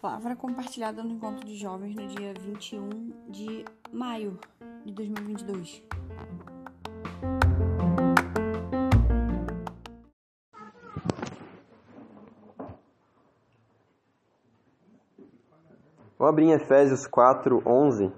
Palavra 0.00 0.34
compartilhada 0.34 1.04
no 1.04 1.10
encontro 1.10 1.46
de 1.46 1.54
jovens 1.58 1.94
no 1.94 2.06
dia 2.06 2.32
21 2.32 3.12
de 3.28 3.66
maio 3.92 4.40
de 4.86 4.94
2022. 4.94 5.82
Vou 16.18 16.26
abrir 16.26 16.46
em 16.46 16.52
Efésios 16.52 17.06
4, 17.06 17.62
11. 17.66 18.10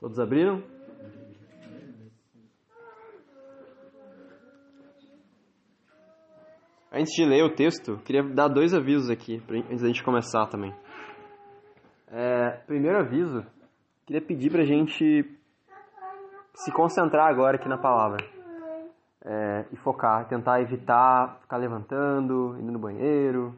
Todos 0.00 0.18
abriram? 0.18 0.62
Antes 7.10 7.16
de 7.16 7.28
ler 7.28 7.42
o 7.42 7.50
texto, 7.50 7.96
queria 8.04 8.22
dar 8.22 8.46
dois 8.46 8.72
avisos 8.72 9.10
aqui, 9.10 9.42
antes 9.50 9.82
da 9.82 9.88
gente 9.88 10.04
começar 10.04 10.46
também. 10.46 10.72
É, 12.06 12.50
primeiro 12.68 13.00
aviso, 13.00 13.44
queria 14.06 14.22
pedir 14.22 14.48
pra 14.48 14.62
gente 14.62 15.24
se 16.54 16.70
concentrar 16.70 17.26
agora 17.26 17.56
aqui 17.56 17.68
na 17.68 17.76
palavra. 17.76 18.24
É, 19.24 19.64
e 19.72 19.76
focar, 19.78 20.28
tentar 20.28 20.60
evitar 20.60 21.40
ficar 21.40 21.56
levantando, 21.56 22.56
indo 22.60 22.70
no 22.70 22.78
banheiro. 22.78 23.56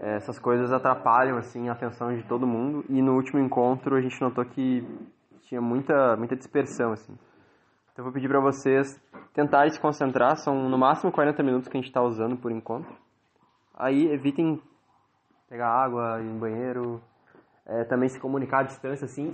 É, 0.00 0.16
essas 0.16 0.38
coisas 0.38 0.72
atrapalham 0.72 1.36
assim 1.36 1.68
a 1.68 1.72
atenção 1.72 2.16
de 2.16 2.22
todo 2.22 2.46
mundo 2.46 2.82
e 2.88 3.02
no 3.02 3.14
último 3.14 3.40
encontro 3.40 3.94
a 3.94 4.00
gente 4.00 4.18
notou 4.22 4.42
que 4.46 4.82
tinha 5.42 5.60
muita 5.60 6.16
muita 6.16 6.34
dispersão 6.34 6.92
assim. 6.92 7.14
Então 7.96 8.04
eu 8.04 8.10
vou 8.10 8.12
pedir 8.12 8.28
para 8.28 8.40
vocês 8.40 9.02
tentarem 9.32 9.72
se 9.72 9.80
concentrar, 9.80 10.36
são 10.36 10.68
no 10.68 10.76
máximo 10.76 11.10
40 11.10 11.42
minutos 11.42 11.66
que 11.66 11.78
a 11.78 11.80
gente 11.80 11.88
está 11.88 12.02
usando 12.02 12.36
por 12.36 12.52
encontro. 12.52 12.94
Aí 13.72 14.12
evitem 14.12 14.60
pegar 15.48 15.70
água, 15.70 16.20
ir 16.20 16.26
no 16.26 16.38
banheiro, 16.38 17.02
é, 17.64 17.84
também 17.84 18.10
se 18.10 18.20
comunicar 18.20 18.58
à 18.58 18.62
distância 18.64 19.06
assim, 19.06 19.32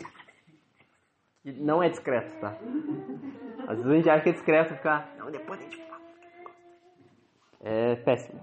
que 1.42 1.50
não 1.50 1.82
é 1.82 1.88
discreto, 1.88 2.38
tá? 2.40 2.56
Às 3.66 3.78
vezes 3.78 3.90
a 3.90 3.96
gente 3.96 4.10
acha 4.10 4.22
que 4.22 4.28
é 4.28 4.32
discreto 4.32 4.76
ficar, 4.76 5.12
não, 5.18 5.28
depois 5.28 5.58
a 5.58 5.64
gente 5.64 5.82
fala. 5.88 6.02
É 7.62 7.96
péssimo. 7.96 8.40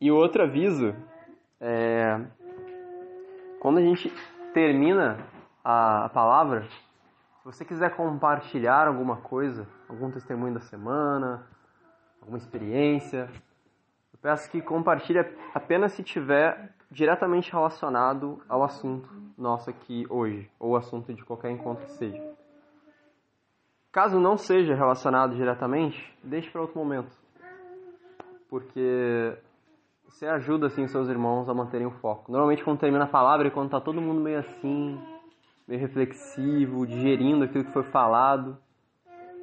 E 0.00 0.10
o 0.10 0.16
outro 0.16 0.42
aviso 0.42 0.96
é 1.60 2.18
quando 3.60 3.76
a 3.76 3.82
gente 3.82 4.10
termina 4.54 5.18
a, 5.62 6.08
palavra, 6.14 6.66
você 7.52 7.64
quiser 7.64 7.96
compartilhar 7.96 8.86
alguma 8.86 9.16
coisa, 9.16 9.66
algum 9.88 10.08
testemunho 10.10 10.54
da 10.54 10.60
semana, 10.60 11.44
alguma 12.20 12.38
experiência, 12.38 13.28
eu 14.12 14.18
peço 14.22 14.48
que 14.50 14.62
compartilhe 14.62 15.18
apenas 15.52 15.92
se 15.92 16.02
tiver 16.02 16.72
diretamente 16.88 17.50
relacionado 17.50 18.40
ao 18.48 18.62
assunto 18.62 19.08
nosso 19.36 19.68
aqui 19.68 20.06
hoje, 20.08 20.48
ou 20.60 20.76
assunto 20.76 21.12
de 21.12 21.24
qualquer 21.24 21.50
encontro 21.50 21.84
que 21.86 21.92
seja. 21.92 22.22
Caso 23.90 24.20
não 24.20 24.36
seja 24.36 24.74
relacionado 24.74 25.34
diretamente, 25.34 26.16
deixe 26.22 26.48
para 26.50 26.60
outro 26.60 26.78
momento. 26.78 27.10
Porque 28.48 29.36
você 30.04 30.26
ajuda 30.26 30.68
assim 30.68 30.86
seus 30.86 31.08
irmãos 31.08 31.48
a 31.48 31.54
manterem 31.54 31.86
o 31.88 31.92
foco. 31.98 32.30
Normalmente 32.30 32.62
quando 32.62 32.78
termina 32.78 33.04
a 33.04 33.08
palavra 33.08 33.48
e 33.48 33.50
quando 33.50 33.70
tá 33.70 33.80
todo 33.80 34.00
mundo 34.00 34.20
meio 34.20 34.38
assim, 34.38 35.00
meio 35.70 35.80
reflexivo, 35.80 36.84
digerindo 36.84 37.44
aquilo 37.44 37.64
que 37.64 37.72
foi 37.72 37.84
falado. 37.84 38.58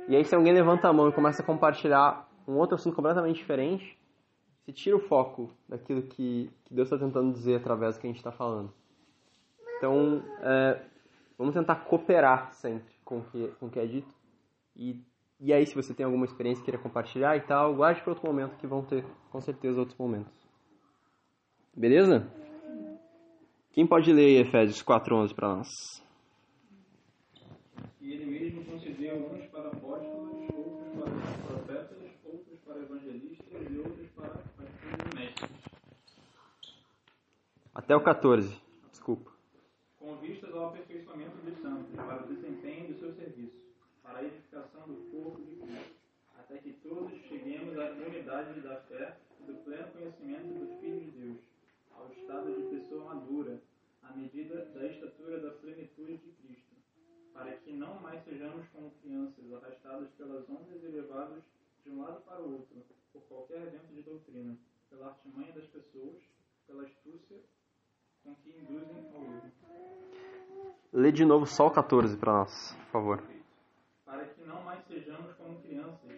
E 0.10 0.16
aí 0.16 0.26
se 0.26 0.36
alguém 0.36 0.54
levanta 0.54 0.90
a 0.90 0.94
mão 0.94 1.08
e 1.08 1.14
começa 1.14 1.42
a 1.42 1.46
compartilhar 1.46 2.30
um 2.46 2.58
outro 2.58 2.76
assunto 2.76 2.96
completamente 2.96 3.38
diferente, 3.38 3.98
você 4.60 4.74
tira 4.74 4.98
o 4.98 5.08
foco 5.08 5.50
daquilo 5.70 6.02
que, 6.02 6.52
que 6.66 6.74
Deus 6.74 6.92
está 6.92 7.04
tentando 7.04 7.32
dizer 7.32 7.56
através 7.56 7.96
do 7.96 8.02
que 8.02 8.08
a 8.08 8.10
gente 8.10 8.18
está 8.18 8.32
falando. 8.32 8.74
Então, 9.78 10.22
é, 10.42 10.82
vamos 11.38 11.54
tentar 11.54 11.76
cooperar 11.86 12.52
sempre 12.52 12.94
com 13.06 13.20
o 13.20 13.24
que, 13.24 13.48
com 13.60 13.70
que 13.70 13.80
é 13.80 13.86
dito. 13.86 14.14
E, 14.76 15.02
e 15.40 15.54
aí, 15.54 15.66
se 15.66 15.76
você 15.76 15.94
tem 15.94 16.06
alguma 16.06 16.26
experiência 16.26 16.62
que 16.62 16.72
queira 16.72 16.82
compartilhar 16.82 17.38
e 17.38 17.42
tal, 17.42 17.74
guarde 17.76 18.02
para 18.02 18.12
outro 18.12 18.28
momento, 18.28 18.58
que 18.58 18.68
vão 18.68 18.84
ter 18.84 19.06
com 19.32 19.40
certeza 19.40 19.80
outros 19.80 19.98
momentos. 19.98 20.34
Beleza? 21.74 22.28
Quem 23.72 23.88
pode 23.88 24.12
ler 24.12 24.42
Efésios 24.42 24.84
4.11 24.84 25.34
para 25.34 25.56
nós? 25.56 26.07
Mesmo 28.28 28.66
concedeu 28.66 29.16
alguns 29.16 29.46
para 29.46 29.70
apóstolos, 29.70 30.50
outros 30.54 30.92
para 31.00 31.48
profetas, 31.48 31.98
outros 32.26 32.60
para 32.66 32.78
evangelistas 32.82 33.72
e 33.72 33.78
outros 33.78 34.10
para 34.18 34.28
pastores 34.28 35.14
e 35.14 35.16
mestres. 35.16 35.50
Até 37.74 37.96
o 37.96 38.02
14, 38.04 38.54
desculpa. 38.92 39.32
Com 39.98 40.18
vistas 40.18 40.54
ao 40.54 40.68
aperfeiçoamento 40.68 41.38
dos 41.38 41.62
santos, 41.62 41.96
para 41.96 42.26
o 42.26 42.28
desempenho 42.28 42.94
do 42.94 43.00
seu 43.00 43.14
serviço, 43.14 43.56
para 44.04 44.20
a 44.20 44.24
edificação 44.26 44.82
do 44.82 45.10
corpo 45.10 45.42
de 45.44 45.56
Cristo, 45.56 45.96
até 46.38 46.58
que 46.58 46.74
todos 46.84 47.14
cheguemos 47.30 47.80
à 47.80 47.92
unidade 47.92 48.60
da 48.60 48.76
fé 48.82 49.16
e 49.40 49.44
do 49.46 49.54
pleno 49.64 49.88
conhecimento 49.94 50.48
do 50.54 50.82
Filho 50.82 51.00
de 51.00 51.12
Deus, 51.12 51.38
ao 51.96 52.12
estado 52.12 52.54
de 52.54 52.76
pessoa 52.76 53.16
madura, 53.16 53.62
à 54.04 54.12
medida 54.12 54.66
da 54.66 54.86
estatura 54.86 55.40
da 55.40 55.52
plenitude 55.52 56.18
de 56.18 56.32
Cristo, 56.32 56.47
para 57.38 57.56
que 57.58 57.72
não 57.72 58.00
mais 58.02 58.24
sejamos 58.24 58.68
como 58.70 58.90
crianças, 59.00 59.54
arrastadas 59.54 60.10
pelas 60.18 60.50
ondas 60.50 60.84
e 60.84 60.88
levados 60.88 61.44
de 61.84 61.92
um 61.92 62.02
lado 62.02 62.20
para 62.22 62.42
o 62.42 62.54
outro, 62.54 62.84
por 63.14 63.22
qualquer 63.28 63.70
vento 63.70 63.94
de 63.94 64.02
doutrina, 64.02 64.58
pela 64.90 65.10
artimanha 65.10 65.54
das 65.54 65.68
pessoas, 65.68 66.16
pela 66.66 66.84
astúcia 66.84 67.38
com 68.24 68.34
que 68.38 68.50
induzem 68.50 69.12
ao 69.14 69.24
erro. 69.24 69.52
Lê 70.92 71.12
de 71.12 71.24
novo 71.24 71.46
só 71.46 71.68
o 71.68 71.72
14 71.72 72.18
para 72.18 72.34
nós, 72.34 72.74
por 72.74 72.92
favor. 72.92 73.24
Para 74.04 74.26
que 74.26 74.42
não 74.42 74.64
mais 74.64 74.84
sejamos 74.88 75.32
como 75.36 75.62
crianças, 75.62 76.12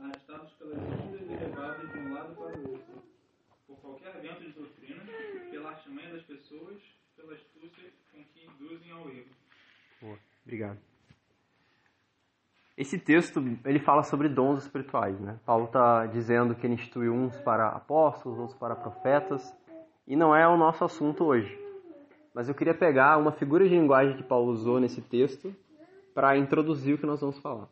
arrastados 0.00 0.52
pelas 0.54 0.78
ondas 0.78 1.20
e 1.20 1.24
levados 1.24 1.92
de 1.92 1.98
um 1.98 2.14
lado 2.14 2.34
para 2.34 2.58
o 2.58 2.70
outro, 2.72 3.02
por 3.66 3.76
qualquer 3.78 4.20
vento 4.22 4.40
de 4.40 4.52
doutrina, 4.52 5.04
pela 5.50 5.70
artimanha 5.70 6.14
das 6.14 6.22
pessoas, 6.22 6.80
pela 7.14 7.34
astúcia 7.34 7.92
com 8.10 8.24
que 8.24 8.46
induzem 8.46 8.90
ao 8.90 9.10
erro. 9.10 9.36
Boa, 10.00 10.18
obrigado. 10.44 10.78
Esse 12.76 12.98
texto 12.98 13.40
ele 13.64 13.78
fala 13.78 14.02
sobre 14.02 14.28
dons 14.28 14.62
espirituais, 14.62 15.20
né? 15.20 15.38
Paulo 15.44 15.66
está 15.66 16.06
dizendo 16.06 16.54
que 16.54 16.66
ele 16.66 16.74
instituiu 16.74 17.12
uns 17.12 17.38
para 17.40 17.68
apóstolos, 17.68 18.38
outros 18.38 18.58
para 18.58 18.74
profetas, 18.74 19.54
e 20.06 20.16
não 20.16 20.34
é 20.34 20.48
o 20.48 20.56
nosso 20.56 20.82
assunto 20.84 21.24
hoje. 21.24 21.60
Mas 22.34 22.48
eu 22.48 22.54
queria 22.54 22.74
pegar 22.74 23.18
uma 23.18 23.32
figura 23.32 23.68
de 23.68 23.74
linguagem 23.74 24.16
que 24.16 24.22
Paulo 24.22 24.50
usou 24.50 24.80
nesse 24.80 25.02
texto 25.02 25.54
para 26.14 26.36
introduzir 26.36 26.94
o 26.94 26.98
que 26.98 27.06
nós 27.06 27.20
vamos 27.20 27.38
falar. 27.38 27.68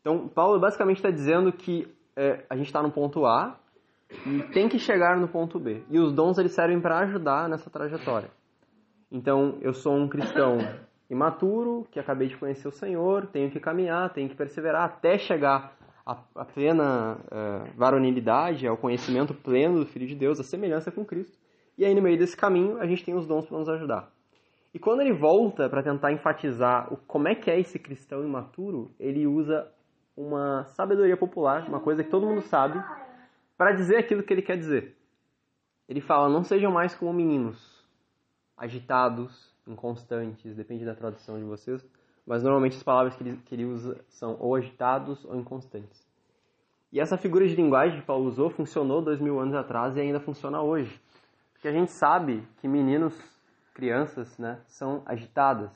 Então, 0.00 0.28
Paulo 0.28 0.58
basicamente 0.58 0.96
está 0.96 1.10
dizendo 1.10 1.52
que 1.52 1.86
é, 2.16 2.44
a 2.50 2.56
gente 2.56 2.66
está 2.66 2.82
no 2.82 2.90
ponto 2.90 3.24
A 3.24 3.58
e 4.26 4.42
tem 4.52 4.68
que 4.68 4.78
chegar 4.78 5.16
no 5.18 5.28
ponto 5.28 5.60
B. 5.60 5.84
E 5.88 5.98
os 5.98 6.12
dons 6.12 6.38
eles 6.38 6.52
servem 6.52 6.80
para 6.80 6.98
ajudar 7.00 7.48
nessa 7.48 7.70
trajetória. 7.70 8.30
Então, 9.12 9.58
eu 9.60 9.72
sou 9.72 9.94
um 9.94 10.08
cristão 10.08 10.58
imaturo, 11.10 11.86
que 11.90 11.98
acabei 11.98 12.28
de 12.28 12.36
conhecer 12.36 12.68
o 12.68 12.72
Senhor, 12.72 13.26
tenho 13.26 13.50
que 13.50 13.58
caminhar, 13.58 14.10
tenho 14.10 14.28
que 14.28 14.36
perseverar 14.36 14.84
até 14.84 15.18
chegar 15.18 15.76
à, 16.06 16.16
à 16.36 16.44
plena 16.44 17.18
é, 17.30 17.70
varonilidade, 17.76 18.66
ao 18.66 18.76
conhecimento 18.76 19.34
pleno 19.34 19.80
do 19.80 19.86
Filho 19.86 20.06
de 20.06 20.14
Deus, 20.14 20.38
a 20.38 20.44
semelhança 20.44 20.90
com 20.92 21.04
Cristo. 21.04 21.36
E 21.76 21.84
aí, 21.84 21.94
no 21.94 22.00
meio 22.00 22.16
desse 22.16 22.36
caminho, 22.36 22.80
a 22.80 22.86
gente 22.86 23.04
tem 23.04 23.14
os 23.14 23.26
dons 23.26 23.46
para 23.46 23.58
nos 23.58 23.68
ajudar. 23.68 24.12
E 24.72 24.78
quando 24.78 25.00
ele 25.00 25.12
volta 25.12 25.68
para 25.68 25.82
tentar 25.82 26.12
enfatizar 26.12 26.92
o, 26.92 26.96
como 26.96 27.26
é 27.26 27.34
que 27.34 27.50
é 27.50 27.58
esse 27.58 27.78
cristão 27.78 28.24
imaturo, 28.24 28.94
ele 29.00 29.26
usa 29.26 29.68
uma 30.16 30.64
sabedoria 30.76 31.16
popular, 31.16 31.66
uma 31.68 31.80
coisa 31.80 32.04
que 32.04 32.10
todo 32.10 32.26
mundo 32.26 32.42
sabe, 32.42 32.80
para 33.56 33.72
dizer 33.72 33.96
aquilo 33.96 34.22
que 34.22 34.32
ele 34.32 34.42
quer 34.42 34.56
dizer. 34.56 34.96
Ele 35.88 36.00
fala: 36.00 36.28
não 36.28 36.44
sejam 36.44 36.70
mais 36.70 36.94
como 36.94 37.12
meninos, 37.12 37.84
agitados, 38.56 39.49
inconstantes, 39.70 40.54
depende 40.54 40.84
da 40.84 40.94
tradução 40.94 41.38
de 41.38 41.44
vocês, 41.44 41.86
mas 42.26 42.42
normalmente 42.42 42.76
as 42.76 42.82
palavras 42.82 43.14
que 43.16 43.22
ele, 43.22 43.36
que 43.44 43.54
ele 43.54 43.64
usa 43.64 43.98
são 44.08 44.36
ou 44.38 44.54
agitados 44.54 45.24
ou 45.24 45.36
inconstantes. 45.36 46.06
E 46.92 46.98
essa 46.98 47.16
figura 47.16 47.46
de 47.46 47.54
linguagem 47.54 48.00
que 48.00 48.06
Paulo 48.06 48.26
usou 48.26 48.50
funcionou 48.50 49.00
dois 49.00 49.20
mil 49.20 49.38
anos 49.38 49.54
atrás 49.54 49.96
e 49.96 50.00
ainda 50.00 50.18
funciona 50.18 50.60
hoje. 50.60 51.00
Porque 51.52 51.68
a 51.68 51.72
gente 51.72 51.92
sabe 51.92 52.42
que 52.60 52.66
meninos, 52.66 53.14
crianças, 53.72 54.36
né, 54.38 54.60
são 54.66 55.02
agitadas, 55.06 55.70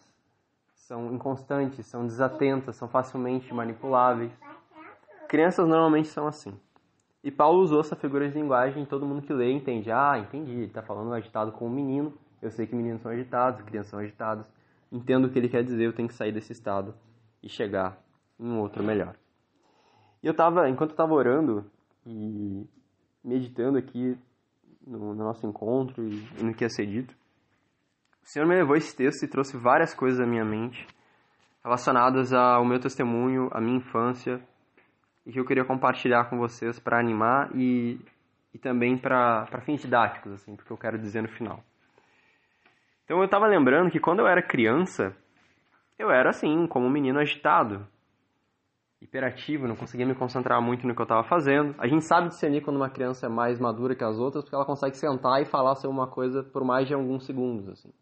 são 0.74 1.14
inconstantes, 1.14 1.86
são 1.86 2.06
desatentas, 2.06 2.76
são 2.76 2.88
facilmente 2.88 3.54
manipuláveis. 3.54 4.32
Crianças 5.28 5.68
normalmente 5.68 6.08
são 6.08 6.26
assim. 6.26 6.58
E 7.22 7.30
Paulo 7.30 7.62
usou 7.62 7.80
essa 7.80 7.96
figura 7.96 8.28
de 8.28 8.34
linguagem 8.34 8.82
e 8.82 8.86
todo 8.86 9.06
mundo 9.06 9.22
que 9.22 9.32
lê 9.32 9.50
entende. 9.50 9.90
Ah, 9.90 10.18
entendi, 10.18 10.52
ele 10.52 10.64
está 10.66 10.82
falando 10.82 11.12
agitado 11.14 11.52
com 11.52 11.66
um 11.66 11.70
menino. 11.70 12.12
Eu 12.44 12.50
sei 12.50 12.66
que 12.66 12.74
meninos 12.74 13.00
são 13.00 13.10
agitados, 13.10 13.62
crianças 13.62 13.90
são 13.90 14.00
agitadas. 14.00 14.46
Entendo 14.92 15.26
o 15.26 15.30
que 15.30 15.38
ele 15.38 15.48
quer 15.48 15.64
dizer, 15.64 15.84
eu 15.84 15.92
tenho 15.94 16.08
que 16.08 16.14
sair 16.14 16.30
desse 16.30 16.52
estado 16.52 16.94
e 17.42 17.48
chegar 17.48 17.98
em 18.38 18.46
um 18.46 18.60
outro 18.60 18.82
melhor. 18.84 19.16
E 20.22 20.26
eu 20.26 20.34
tava, 20.34 20.68
enquanto 20.68 20.90
eu 20.90 20.94
estava 20.94 21.14
orando 21.14 21.64
e 22.06 22.68
meditando 23.24 23.78
aqui 23.78 24.18
no, 24.86 25.14
no 25.14 25.24
nosso 25.24 25.46
encontro 25.46 26.06
e, 26.06 26.28
e 26.38 26.42
no 26.42 26.54
que 26.54 26.64
ia 26.64 26.68
ser 26.68 26.86
dito, 26.86 27.14
o 28.22 28.26
Senhor 28.26 28.46
me 28.46 28.54
levou 28.54 28.76
esse 28.76 28.94
texto 28.94 29.22
e 29.22 29.28
trouxe 29.28 29.56
várias 29.56 29.94
coisas 29.94 30.20
à 30.20 30.26
minha 30.26 30.44
mente 30.44 30.86
relacionadas 31.64 32.32
ao 32.34 32.64
meu 32.64 32.78
testemunho, 32.78 33.48
à 33.50 33.58
minha 33.58 33.78
infância, 33.78 34.38
e 35.24 35.32
que 35.32 35.40
eu 35.40 35.46
queria 35.46 35.64
compartilhar 35.64 36.28
com 36.28 36.36
vocês 36.36 36.78
para 36.78 37.00
animar 37.00 37.50
e, 37.56 37.98
e 38.52 38.58
também 38.58 38.98
para 38.98 39.46
fins 39.64 39.80
didáticos, 39.80 40.32
assim, 40.32 40.54
porque 40.54 40.70
eu 40.70 40.76
quero 40.76 40.98
dizer 40.98 41.22
no 41.22 41.28
final. 41.28 41.64
Então 43.04 43.18
eu 43.18 43.24
estava 43.24 43.46
lembrando 43.46 43.90
que 43.90 44.00
quando 44.00 44.20
eu 44.20 44.26
era 44.26 44.42
criança, 44.42 45.14
eu 45.98 46.10
era 46.10 46.30
assim, 46.30 46.66
como 46.66 46.86
um 46.86 46.90
menino 46.90 47.18
agitado, 47.18 47.86
hiperativo, 49.00 49.68
não 49.68 49.76
conseguia 49.76 50.06
me 50.06 50.14
concentrar 50.14 50.60
muito 50.62 50.86
no 50.86 50.94
que 50.94 51.00
eu 51.00 51.04
estava 51.04 51.22
fazendo. 51.24 51.74
A 51.78 51.86
gente 51.86 52.06
sabe 52.06 52.28
discernir 52.28 52.62
quando 52.62 52.76
uma 52.76 52.88
criança 52.88 53.26
é 53.26 53.28
mais 53.28 53.60
madura 53.60 53.94
que 53.94 54.02
as 54.02 54.18
outras, 54.18 54.42
porque 54.44 54.56
ela 54.56 54.64
consegue 54.64 54.96
sentar 54.96 55.42
e 55.42 55.44
falar 55.44 55.74
sobre 55.76 55.94
uma 55.94 56.06
coisa 56.06 56.42
por 56.42 56.64
mais 56.64 56.88
de 56.88 56.94
alguns 56.94 57.26
segundos, 57.26 57.68
assim. 57.68 57.92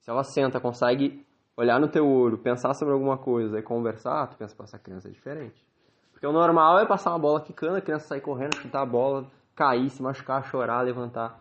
Se 0.00 0.10
ela 0.10 0.22
senta, 0.22 0.60
consegue 0.60 1.26
olhar 1.56 1.80
no 1.80 1.88
teu 1.88 2.06
olho, 2.08 2.38
pensar 2.38 2.72
sobre 2.74 2.94
alguma 2.94 3.18
coisa 3.18 3.58
e 3.58 3.62
conversar, 3.62 4.28
tu 4.28 4.36
pensa, 4.36 4.54
pô, 4.54 4.62
essa 4.62 4.78
criança 4.78 5.08
é 5.08 5.10
diferente. 5.10 5.66
Porque 6.12 6.26
o 6.26 6.32
normal 6.32 6.78
é 6.78 6.86
passar 6.86 7.10
uma 7.10 7.18
bola 7.18 7.40
quicando, 7.40 7.76
a 7.76 7.80
criança 7.80 8.06
sair 8.06 8.20
correndo, 8.20 8.56
chutar 8.56 8.82
a 8.82 8.86
bola, 8.86 9.26
cair, 9.56 9.90
se 9.90 10.00
machucar, 10.00 10.44
chorar, 10.44 10.82
levantar. 10.82 11.40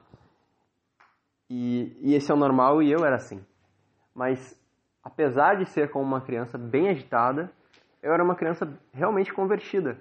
E, 1.50 1.98
e 2.02 2.14
esse 2.14 2.32
é 2.32 2.34
o 2.34 2.38
normal 2.38 2.82
e 2.82 2.92
eu 2.92 3.06
era 3.06 3.16
assim. 3.16 3.44
Mas, 4.14 4.60
apesar 5.04 5.56
de 5.56 5.66
ser 5.66 5.90
como 5.90 6.06
uma 6.06 6.22
criança 6.22 6.58
bem 6.58 6.90
agitada, 6.90 7.52
eu 8.02 8.14
era 8.14 8.24
uma 8.24 8.36
criança 8.36 8.68
realmente 8.94 9.34
convertida. 9.34 9.98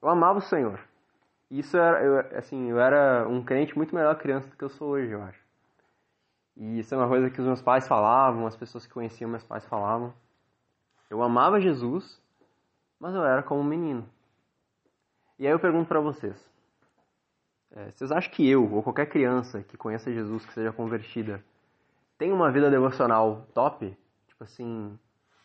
Eu 0.00 0.08
amava 0.08 0.38
o 0.38 0.42
Senhor. 0.42 0.80
E 1.50 1.60
isso 1.60 1.76
era, 1.76 2.02
eu, 2.02 2.38
assim, 2.38 2.70
eu 2.70 2.78
era 2.78 3.26
um 3.28 3.42
crente 3.42 3.76
muito 3.76 3.94
melhor 3.94 4.16
criança 4.16 4.48
do 4.48 4.56
que 4.56 4.64
eu 4.64 4.68
sou 4.68 4.90
hoje, 4.90 5.10
eu 5.10 5.22
acho. 5.22 5.40
E 6.56 6.80
isso 6.80 6.94
é 6.94 6.98
uma 6.98 7.08
coisa 7.08 7.30
que 7.30 7.40
os 7.40 7.46
meus 7.46 7.62
pais 7.62 7.86
falavam, 7.86 8.46
as 8.46 8.56
pessoas 8.56 8.86
que 8.86 8.92
conheciam 8.92 9.30
meus 9.30 9.44
pais 9.44 9.64
falavam. 9.66 10.12
Eu 11.08 11.22
amava 11.22 11.60
Jesus, 11.60 12.20
mas 12.98 13.14
eu 13.14 13.24
era 13.24 13.42
como 13.42 13.60
um 13.60 13.64
menino. 13.64 14.08
E 15.38 15.46
aí 15.46 15.52
eu 15.52 15.60
pergunto 15.60 15.88
para 15.88 16.00
vocês: 16.00 16.36
é, 17.74 17.90
vocês 17.90 18.10
acham 18.10 18.30
que 18.32 18.48
eu, 18.48 18.72
ou 18.72 18.82
qualquer 18.82 19.06
criança 19.06 19.62
que 19.62 19.76
conheça 19.76 20.12
Jesus, 20.12 20.44
que 20.44 20.52
seja 20.52 20.72
convertida, 20.72 21.42
tem 22.16 22.32
uma 22.32 22.50
vida 22.50 22.70
devocional 22.70 23.46
top? 23.54 23.96
Tipo 24.26 24.44
assim, 24.44 24.98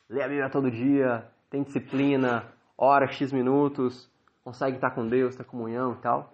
lê 0.09 0.23
a 0.23 0.27
Bíblia 0.27 0.49
todo 0.49 0.71
dia, 0.71 1.25
tem 1.49 1.63
disciplina, 1.63 2.45
ora 2.77 3.07
X 3.07 3.31
minutos, 3.31 4.09
consegue 4.43 4.77
estar 4.77 4.91
com 4.91 5.07
Deus, 5.07 5.35
ter 5.35 5.43
comunhão 5.43 5.93
e 5.93 5.97
tal? 5.97 6.33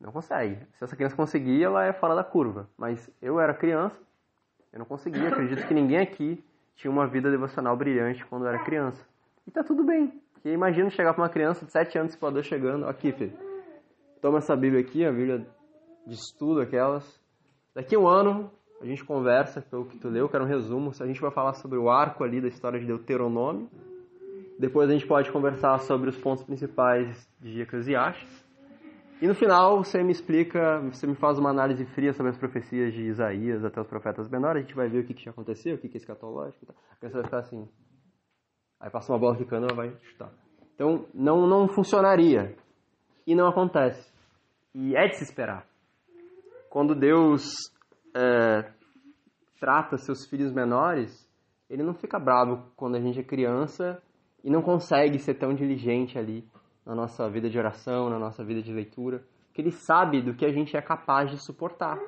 Não 0.00 0.12
consegue. 0.12 0.56
Se 0.74 0.84
essa 0.84 0.94
criança 0.94 1.16
conseguir, 1.16 1.62
ela 1.62 1.84
é 1.84 1.92
fora 1.92 2.14
da 2.14 2.22
curva. 2.22 2.68
Mas 2.76 3.10
eu 3.22 3.40
era 3.40 3.54
criança, 3.54 3.98
eu 4.72 4.78
não 4.78 4.86
conseguia. 4.86 5.28
Acredito 5.28 5.66
que 5.66 5.72
ninguém 5.72 5.98
aqui 5.98 6.44
tinha 6.76 6.90
uma 6.90 7.06
vida 7.06 7.30
devocional 7.30 7.76
brilhante 7.76 8.24
quando 8.26 8.46
era 8.46 8.58
criança. 8.58 9.02
E 9.46 9.50
tá 9.50 9.64
tudo 9.64 9.82
bem. 9.82 10.20
Porque 10.32 10.50
imagina 10.50 10.90
chegar 10.90 11.14
pra 11.14 11.22
uma 11.22 11.28
criança 11.28 11.64
de 11.64 11.72
7 11.72 11.96
anos 11.98 12.12
explorador 12.12 12.42
chegando, 12.42 12.86
aqui, 12.86 13.12
filho. 13.12 13.53
Toma 14.24 14.38
essa 14.38 14.56
Bíblia 14.56 14.80
aqui, 14.80 15.04
a 15.04 15.12
Bíblia 15.12 15.46
de 16.06 16.14
estudo, 16.14 16.62
aquelas. 16.62 17.04
Daqui 17.74 17.94
a 17.94 17.98
um 17.98 18.08
ano, 18.08 18.50
a 18.80 18.86
gente 18.86 19.04
conversa 19.04 19.60
pelo 19.60 19.84
que 19.84 19.98
tu 19.98 20.08
leu, 20.08 20.30
quero 20.30 20.44
um 20.44 20.46
resumo. 20.46 20.92
A 20.98 21.06
gente 21.06 21.20
vai 21.20 21.30
falar 21.30 21.52
sobre 21.52 21.76
o 21.76 21.90
arco 21.90 22.24
ali 22.24 22.40
da 22.40 22.48
história 22.48 22.80
de 22.80 22.86
Deuteronômio. 22.86 23.68
Depois 24.58 24.88
a 24.88 24.94
gente 24.94 25.06
pode 25.06 25.30
conversar 25.30 25.78
sobre 25.80 26.08
os 26.08 26.16
pontos 26.16 26.42
principais 26.42 27.30
de 27.38 27.60
Eclesiastes. 27.60 28.46
E 29.20 29.26
no 29.26 29.34
final 29.34 29.84
você 29.84 30.02
me 30.02 30.12
explica, 30.12 30.80
você 30.80 31.06
me 31.06 31.16
faz 31.16 31.38
uma 31.38 31.50
análise 31.50 31.84
fria 31.84 32.14
sobre 32.14 32.30
as 32.30 32.38
profecias 32.38 32.94
de 32.94 33.02
Isaías 33.02 33.62
até 33.62 33.78
os 33.78 33.86
profetas 33.86 34.26
menores. 34.30 34.62
A 34.62 34.66
gente 34.66 34.74
vai 34.74 34.88
ver 34.88 35.00
o 35.00 35.04
que, 35.04 35.12
que 35.12 35.28
aconteceu, 35.28 35.74
o 35.74 35.78
que, 35.78 35.86
que 35.86 35.98
é 35.98 36.00
escatológico. 36.00 36.74
A 36.92 36.96
criança 36.96 37.18
vai 37.18 37.24
ficar 37.24 37.40
assim, 37.40 37.68
Aí 38.80 38.88
passa 38.88 39.12
uma 39.12 39.18
bola 39.18 39.36
quicando, 39.36 39.66
ela 39.66 39.76
vai 39.76 39.94
chutar. 40.00 40.32
Então, 40.74 41.04
não, 41.12 41.46
não 41.46 41.68
funcionaria. 41.68 42.56
E 43.26 43.34
não 43.34 43.48
acontece. 43.48 44.13
E 44.74 44.96
é 44.96 45.06
de 45.06 45.16
se 45.16 45.24
esperar. 45.24 45.66
Quando 46.68 46.94
Deus 46.94 47.44
é, 48.16 48.70
trata 49.60 49.96
seus 49.96 50.26
filhos 50.26 50.52
menores, 50.52 51.30
ele 51.70 51.82
não 51.82 51.94
fica 51.94 52.18
bravo 52.18 52.70
quando 52.76 52.96
a 52.96 53.00
gente 53.00 53.20
é 53.20 53.22
criança 53.22 54.02
e 54.42 54.50
não 54.50 54.62
consegue 54.62 55.18
ser 55.18 55.34
tão 55.34 55.54
diligente 55.54 56.18
ali 56.18 56.44
na 56.84 56.94
nossa 56.94 57.30
vida 57.30 57.48
de 57.48 57.58
oração, 57.58 58.10
na 58.10 58.18
nossa 58.18 58.44
vida 58.44 58.60
de 58.60 58.72
leitura, 58.72 59.24
porque 59.46 59.62
ele 59.62 59.70
sabe 59.70 60.20
do 60.20 60.34
que 60.34 60.44
a 60.44 60.52
gente 60.52 60.76
é 60.76 60.82
capaz 60.82 61.30
de 61.30 61.42
suportar. 61.42 61.98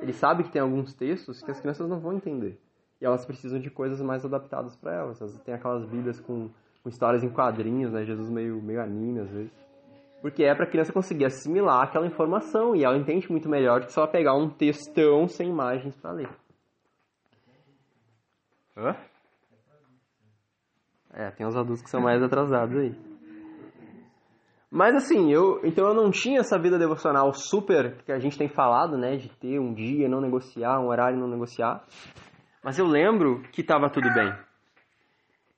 Ele 0.00 0.12
sabe 0.12 0.44
que 0.44 0.50
tem 0.50 0.62
alguns 0.62 0.94
textos 0.94 1.42
que 1.42 1.50
as 1.50 1.60
crianças 1.60 1.88
não 1.88 2.00
vão 2.00 2.12
entender 2.12 2.58
e 3.02 3.04
elas 3.04 3.26
precisam 3.26 3.58
de 3.58 3.68
coisas 3.68 4.00
mais 4.00 4.24
adaptadas 4.24 4.76
para 4.76 4.94
elas. 4.94 5.20
Elas 5.20 5.36
têm 5.40 5.52
aquelas 5.52 5.84
Bíblias 5.84 6.20
com, 6.20 6.48
com, 6.82 6.88
histórias 6.88 7.24
em 7.24 7.28
quadrinhos, 7.28 7.92
né? 7.92 8.04
Jesus 8.04 8.30
meio, 8.30 8.62
meio 8.62 8.80
anime 8.80 9.18
às 9.18 9.28
vezes. 9.28 9.52
Porque 10.22 10.44
é 10.44 10.54
para 10.54 10.64
a 10.64 10.70
criança 10.70 10.92
conseguir 10.92 11.24
assimilar 11.24 11.82
aquela 11.82 12.06
informação 12.06 12.76
e 12.76 12.84
ela 12.84 12.96
entende 12.96 13.28
muito 13.30 13.48
melhor 13.48 13.80
do 13.80 13.86
que 13.86 13.92
se 13.92 13.98
ela 13.98 14.08
pegar 14.08 14.34
um 14.36 14.48
textão 14.48 15.26
sem 15.26 15.48
imagens 15.48 15.96
para 15.96 16.12
ler. 16.12 16.30
Hã? 18.76 18.96
É, 21.12 21.30
tem 21.32 21.44
uns 21.44 21.56
adultos 21.56 21.82
que 21.82 21.90
são 21.90 22.00
mais 22.00 22.22
atrasados 22.22 22.74
aí. 22.78 22.94
Mas 24.70 24.94
assim, 24.94 25.30
eu, 25.30 25.60
então 25.64 25.86
eu 25.88 25.92
não 25.92 26.10
tinha 26.10 26.40
essa 26.40 26.58
vida 26.58 26.78
devocional 26.78 27.34
super 27.34 28.02
que 28.04 28.12
a 28.12 28.18
gente 28.18 28.38
tem 28.38 28.48
falado, 28.48 28.96
né, 28.96 29.16
de 29.16 29.28
ter 29.28 29.58
um 29.58 29.74
dia 29.74 30.08
não 30.08 30.20
negociar, 30.20 30.80
um 30.80 30.86
horário 30.86 31.18
não 31.18 31.28
negociar. 31.28 31.84
Mas 32.62 32.78
eu 32.78 32.86
lembro 32.86 33.42
que 33.52 33.60
estava 33.60 33.90
tudo 33.90 34.08
bem. 34.14 34.32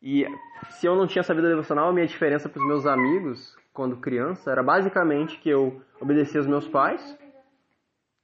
E 0.02 0.24
se 0.70 0.86
eu 0.86 0.96
não 0.96 1.06
tinha 1.06 1.20
essa 1.20 1.34
vida 1.34 1.48
devocional, 1.48 1.90
a 1.90 1.92
minha 1.92 2.06
diferença 2.06 2.48
para 2.48 2.60
os 2.60 2.66
meus 2.66 2.86
amigos, 2.86 3.56
quando 3.74 3.96
criança, 3.96 4.52
era 4.52 4.62
basicamente 4.62 5.38
que 5.40 5.50
eu 5.50 5.82
obedecia 6.00 6.40
aos 6.40 6.46
meus 6.46 6.66
pais. 6.68 7.18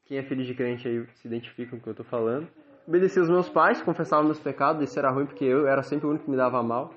Quem 0.06 0.16
é 0.16 0.22
filho 0.22 0.44
de 0.44 0.54
crente 0.54 0.86
aí 0.86 1.04
se 1.16 1.26
identifica 1.26 1.72
com 1.72 1.76
o 1.76 1.80
que 1.80 1.88
eu 1.88 1.92
estou 1.92 2.06
falando. 2.06 2.48
Obedecia 2.86 3.20
aos 3.20 3.28
meus 3.28 3.48
pais, 3.48 3.82
confessava 3.82 4.22
meus 4.22 4.38
pecados, 4.38 4.82
isso 4.88 4.98
era 4.98 5.10
ruim 5.10 5.26
porque 5.26 5.44
eu 5.44 5.66
era 5.66 5.82
sempre 5.82 6.06
o 6.06 6.10
único 6.10 6.24
que 6.24 6.30
me 6.30 6.36
dava 6.36 6.62
mal. 6.62 6.94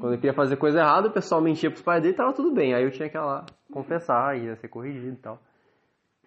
Quando 0.00 0.14
eu 0.14 0.18
queria 0.18 0.32
fazer 0.32 0.56
coisa 0.56 0.78
errada, 0.78 1.08
o 1.08 1.12
pessoal 1.12 1.40
mentia 1.40 1.70
para 1.70 1.76
os 1.76 1.82
pais 1.82 2.00
dele 2.00 2.12
e 2.12 2.14
estava 2.14 2.32
tudo 2.32 2.54
bem. 2.54 2.72
Aí 2.72 2.84
eu 2.84 2.90
tinha 2.90 3.08
que 3.08 3.16
ir 3.16 3.20
lá 3.20 3.44
confessar, 3.70 4.38
ia 4.38 4.56
ser 4.56 4.68
corrigido 4.68 5.14
e 5.14 5.16
tal. 5.16 5.38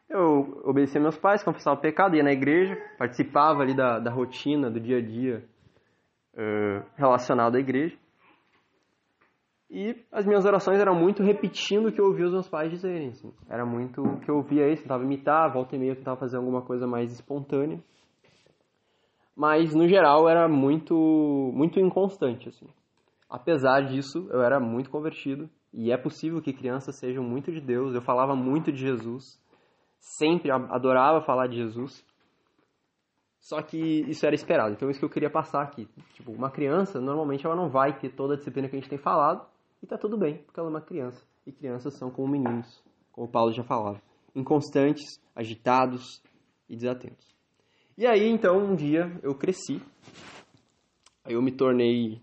Eu 0.10 0.62
obedecia 0.66 1.00
meus 1.00 1.18
pais, 1.18 1.42
confessava 1.42 1.78
o 1.78 1.82
pecado, 1.82 2.18
ia 2.18 2.24
na 2.24 2.34
igreja, 2.34 2.78
participava 2.98 3.62
ali 3.62 3.74
da, 3.74 3.98
da 3.98 4.12
rotina, 4.12 4.70
do 4.70 4.80
dia 4.80 4.98
a 4.98 5.02
dia 5.02 5.44
uh, 6.34 6.84
relacionado 6.98 7.56
à 7.56 7.60
igreja. 7.60 7.98
E 9.72 9.96
as 10.12 10.26
minhas 10.26 10.44
orações 10.44 10.80
eram 10.80 10.94
muito 10.94 11.24
repetindo 11.24 11.88
o 11.88 11.92
que 11.92 12.02
eu 12.02 12.06
ouvia 12.06 12.26
os 12.26 12.34
meus 12.34 12.50
pais 12.50 12.70
dizerem. 12.70 13.10
Assim. 13.10 13.32
Era 13.50 13.66
muito 13.66 14.02
o 14.02 14.20
que 14.20 14.30
eu 14.30 14.36
ouvia 14.36 14.68
isso, 14.68 14.84
tentava 14.84 15.04
imitar, 15.04 15.52
volta 15.52 15.76
e 15.76 15.80
meia 15.80 15.96
tentava 15.96 16.20
fazer 16.20 16.38
alguma 16.38 16.62
coisa 16.62 16.86
mais 16.86 17.12
espontânea. 17.12 17.82
Mas, 19.36 19.74
no 19.74 19.88
geral, 19.88 20.28
era 20.28 20.48
muito, 20.50 20.94
muito 21.54 21.80
inconstante. 21.80 22.50
Assim. 22.50 22.68
Apesar 23.30 23.82
disso, 23.88 24.28
eu 24.30 24.42
era 24.42 24.60
muito 24.60 24.90
convertido. 24.90 25.50
E 25.74 25.90
é 25.90 25.98
possível 25.98 26.42
que 26.42 26.52
crianças 26.52 27.00
sejam 27.00 27.24
muito 27.24 27.50
de 27.50 27.62
Deus. 27.62 27.96
Eu 27.96 28.02
falava 28.02 28.36
muito 28.36 28.74
de 28.74 28.80
Jesus 28.80 29.42
sempre 30.02 30.52
adorava 30.52 31.22
falar 31.22 31.48
de 31.48 31.58
Jesus. 31.58 32.04
Só 33.40 33.62
que 33.62 33.78
isso 33.78 34.26
era 34.26 34.36
esperado. 34.36 34.74
Então, 34.74 34.90
isso 34.90 35.00
que 35.00 35.06
eu 35.06 35.10
queria 35.10 35.30
passar 35.30 35.62
aqui. 35.64 35.88
Tipo, 36.14 36.32
uma 36.32 36.52
criança, 36.52 37.00
normalmente, 37.00 37.46
ela 37.46 37.56
não 37.56 37.70
vai 37.70 37.98
ter 37.98 38.10
toda 38.10 38.34
a 38.34 38.38
disciplina 38.38 38.68
que 38.68 38.76
a 38.76 38.80
gente 38.80 38.90
tem 38.90 39.00
falado. 39.00 39.48
E 39.82 39.88
tá 39.88 39.98
tudo 39.98 40.18
bem, 40.18 40.38
porque 40.44 40.60
ela 40.60 40.70
é 40.70 40.72
uma 40.72 40.82
criança. 40.82 41.26
E 41.46 41.52
crianças 41.52 41.98
são 41.98 42.12
como 42.12 42.28
meninos, 42.28 42.84
como 43.12 43.28
o 43.28 43.32
Paulo 43.32 43.52
já 43.52 43.64
falava. 43.64 44.02
Inconstantes, 44.36 45.20
agitados 45.36 46.22
e 46.70 46.76
desatentos. 46.76 47.36
E 47.98 48.06
aí, 48.06 48.30
então, 48.30 48.58
um 48.58 48.76
dia 48.76 49.12
eu 49.24 49.36
cresci. 49.36 49.82
Aí 51.24 51.34
eu 51.34 51.42
me 51.42 51.52
tornei. 51.52 52.22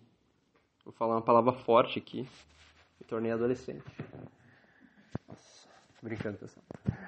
Vou 0.85 0.93
falar 0.93 1.17
uma 1.17 1.25
palavra 1.25 1.53
forte 1.53 1.99
aqui. 1.99 2.23
Me 3.01 3.07
tornei 3.07 3.31
adolescente. 3.31 3.85
Nossa, 5.29 5.69
brincando, 6.03 6.39
pessoal. 6.39 6.65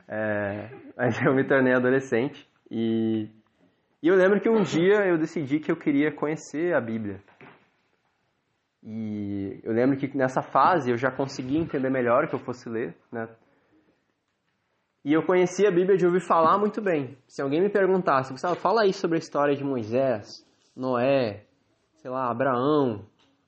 É, 0.06 0.68
mas 0.96 1.20
eu 1.24 1.34
me 1.34 1.44
tornei 1.44 1.72
adolescente 1.72 2.48
e, 2.70 3.28
e 4.02 4.08
eu 4.08 4.16
lembro 4.16 4.40
que 4.40 4.48
um 4.48 4.62
dia 4.62 5.06
eu 5.06 5.16
decidi 5.16 5.60
que 5.60 5.70
eu 5.70 5.76
queria 5.76 6.12
conhecer 6.12 6.74
a 6.74 6.80
Bíblia. 6.80 7.22
E 8.82 9.60
eu 9.62 9.72
lembro 9.72 9.96
que 9.96 10.16
nessa 10.16 10.40
fase 10.40 10.90
eu 10.90 10.96
já 10.96 11.10
conseguia 11.10 11.58
entender 11.58 11.90
melhor 11.90 12.24
o 12.24 12.28
que 12.28 12.34
eu 12.34 12.38
fosse 12.38 12.68
ler, 12.68 12.96
né? 13.12 13.28
E 15.04 15.12
eu 15.12 15.22
conhecia 15.24 15.68
a 15.68 15.72
Bíblia 15.72 15.96
de 15.96 16.04
ouvir 16.04 16.20
falar 16.20 16.58
muito 16.58 16.80
bem. 16.80 17.16
Se 17.26 17.40
alguém 17.40 17.60
me 17.60 17.70
perguntasse, 17.70 18.32
Gustavo, 18.32 18.56
fala 18.56 18.82
aí 18.82 18.92
sobre 18.92 19.16
a 19.16 19.18
história 19.18 19.56
de 19.56 19.64
Moisés, 19.64 20.46
Noé, 20.76 21.46
sei 21.94 22.10
lá, 22.10 22.30
Abraão, 22.30 23.06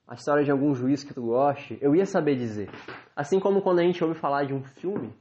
a 0.08 0.14
história 0.14 0.44
de 0.44 0.50
algum 0.50 0.74
juiz 0.74 1.04
que 1.04 1.14
tu 1.14 1.22
goste, 1.22 1.78
eu 1.80 1.94
ia 1.94 2.06
saber 2.06 2.36
dizer. 2.36 2.70
Assim 3.14 3.38
como 3.38 3.62
quando 3.62 3.80
a 3.80 3.82
gente 3.82 4.02
ouve 4.02 4.18
falar 4.18 4.44
de 4.44 4.54
um 4.54 4.62
filme, 4.62 5.14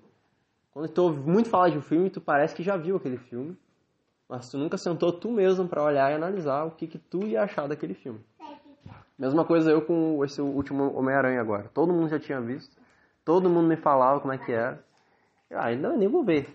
quando 0.72 0.88
tu 0.90 1.04
ouve 1.04 1.20
muito 1.20 1.50
falar 1.50 1.70
de 1.70 1.78
um 1.78 1.82
filme, 1.82 2.10
tu 2.10 2.22
parece 2.22 2.56
que 2.56 2.64
já 2.64 2.78
viu 2.78 2.96
aquele 2.96 3.18
filme, 3.18 3.58
mas 4.28 4.50
tu 4.50 4.58
nunca 4.58 4.78
sentou 4.78 5.12
tu 5.12 5.32
mesmo 5.32 5.68
para 5.68 5.84
olhar 5.84 6.12
e 6.12 6.16
analisar 6.16 6.64
o 6.64 6.72
que, 6.72 6.88
que 6.88 6.98
tu 6.98 7.26
ia 7.28 7.44
achar 7.44 7.68
daquele 7.68 7.94
filme. 7.94 8.22
Mesma 9.22 9.46
coisa 9.46 9.70
eu 9.70 9.84
com 9.84 10.26
esse 10.26 10.42
último 10.42 10.98
Homem-Aranha 10.98 11.40
agora. 11.40 11.70
Todo 11.76 11.94
mundo 11.94 12.10
já 12.10 12.18
tinha 12.18 12.42
visto, 12.42 12.76
todo 13.24 13.52
mundo 13.52 13.68
me 13.68 13.76
falava 13.76 14.20
como 14.20 14.34
é 14.34 14.38
que 14.40 14.52
era. 14.52 14.84
Ah, 15.52 15.70
não, 15.76 15.96
nem 15.96 16.08
vou 16.08 16.24
ver. 16.24 16.50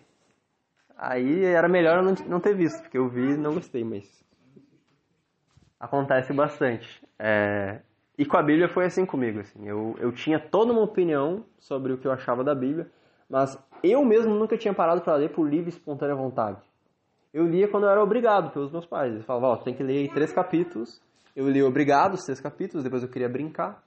Aí 0.96 1.44
era 1.44 1.68
melhor 1.68 1.98
eu 1.98 2.28
não, 2.28 2.40
ter 2.40 2.56
visto, 2.56 2.82
porque 2.82 2.98
eu 2.98 3.08
vi 3.08 3.34
e 3.34 3.36
não 3.36 3.54
gostei, 3.54 3.84
mas 3.84 4.04
acontece 5.78 6.32
bastante. 6.32 7.06
É... 7.16 7.82
E 8.18 8.26
com 8.26 8.36
a 8.36 8.42
Bíblia 8.42 8.68
foi 8.68 8.86
assim 8.86 9.06
comigo, 9.06 9.38
assim. 9.38 9.64
Eu, 9.68 9.94
eu 10.00 10.10
tinha 10.10 10.40
toda 10.40 10.72
uma 10.72 10.82
opinião 10.82 11.44
sobre 11.60 11.92
o 11.92 11.98
que 11.98 12.08
eu 12.08 12.10
achava 12.10 12.42
da 12.42 12.54
Bíblia, 12.54 12.90
mas 13.30 13.56
eu 13.80 14.04
mesmo 14.04 14.34
nunca 14.34 14.58
tinha 14.58 14.74
parado 14.74 15.02
para 15.02 15.14
ler 15.14 15.30
por 15.30 15.48
livre 15.48 15.66
e 15.66 15.72
espontânea 15.72 16.16
vontade. 16.16 16.58
Eu 17.32 17.46
lia 17.46 17.68
quando 17.68 17.84
eu 17.84 17.90
era 17.90 18.02
obrigado 18.02 18.50
pelos 18.50 18.72
meus 18.72 18.86
pais. 18.86 19.12
Eles 19.12 19.24
falavam, 19.24 19.50
ó, 19.50 19.52
oh, 19.52 19.56
tem 19.58 19.72
que 19.72 19.84
ler 19.84 20.12
três 20.12 20.32
capítulos. 20.32 21.00
Eu 21.36 21.50
li 21.50 21.62
obrigado 21.62 22.14
os 22.14 22.24
três 22.24 22.40
capítulos, 22.40 22.82
depois 22.82 23.02
eu 23.02 23.10
queria 23.10 23.28
brincar. 23.28 23.84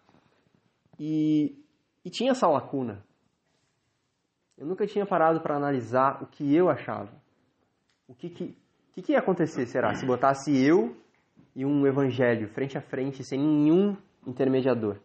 E, 1.00 1.58
e 2.06 2.10
tinha 2.12 2.32
essa 2.32 2.48
lacuna. 2.48 3.04
Eu 4.56 4.68
nunca 4.68 4.86
tinha 4.86 5.04
parado 5.04 5.42
para 5.42 5.56
analisar 5.56 6.22
o 6.22 6.28
que 6.28 6.56
eu 6.56 6.70
achava. 6.70 7.12
O 8.08 8.14
que, 8.14 8.30
que, 8.30 8.56
que, 8.92 9.02
que 9.02 9.14
ia 9.14 9.20
acontecer, 9.20 9.66
será? 9.66 9.96
Se 9.96 10.06
botasse 10.06 10.52
eu 10.64 10.96
e 11.56 11.66
um 11.66 11.88
evangelho 11.88 12.50
frente 12.50 12.78
a 12.78 12.82
frente, 12.82 13.24
sem 13.24 13.40
nenhum 13.40 13.98
intermediador. 14.28 14.98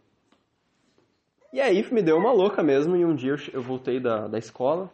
E 1.50 1.60
aí 1.60 1.82
me 1.92 2.02
deu 2.02 2.16
uma 2.16 2.32
louca 2.32 2.62
mesmo, 2.62 2.94
e 2.94 3.04
um 3.04 3.14
dia 3.14 3.36
eu, 3.52 3.62
voltei 3.62 4.00
da, 4.00 4.28
da 4.28 4.38
escola. 4.38 4.90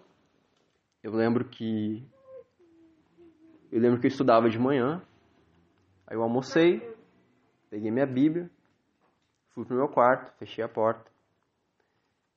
Eu 1.03 1.13
lembro 1.13 1.45
que. 1.45 2.07
Eu 3.73 3.81
lembro 3.81 3.99
que 3.99 4.07
eu 4.07 4.11
estudava 4.11 4.49
de 4.49 4.59
manhã. 4.59 5.03
Aí 6.07 6.17
eu 6.17 6.23
almocei, 6.23 6.81
peguei 7.71 7.91
minha 7.91 8.07
Bíblia, 8.07 8.51
fui 9.51 9.65
pro 9.65 9.77
meu 9.77 9.89
quarto, 9.89 10.37
fechei 10.39 10.63
a 10.63 10.69
porta 10.69 11.11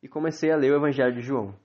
e 0.01 0.07
comecei 0.07 0.51
a 0.51 0.55
ler 0.55 0.71
o 0.71 0.75
Evangelho 0.75 1.15
de 1.15 1.21
João. 1.21 1.55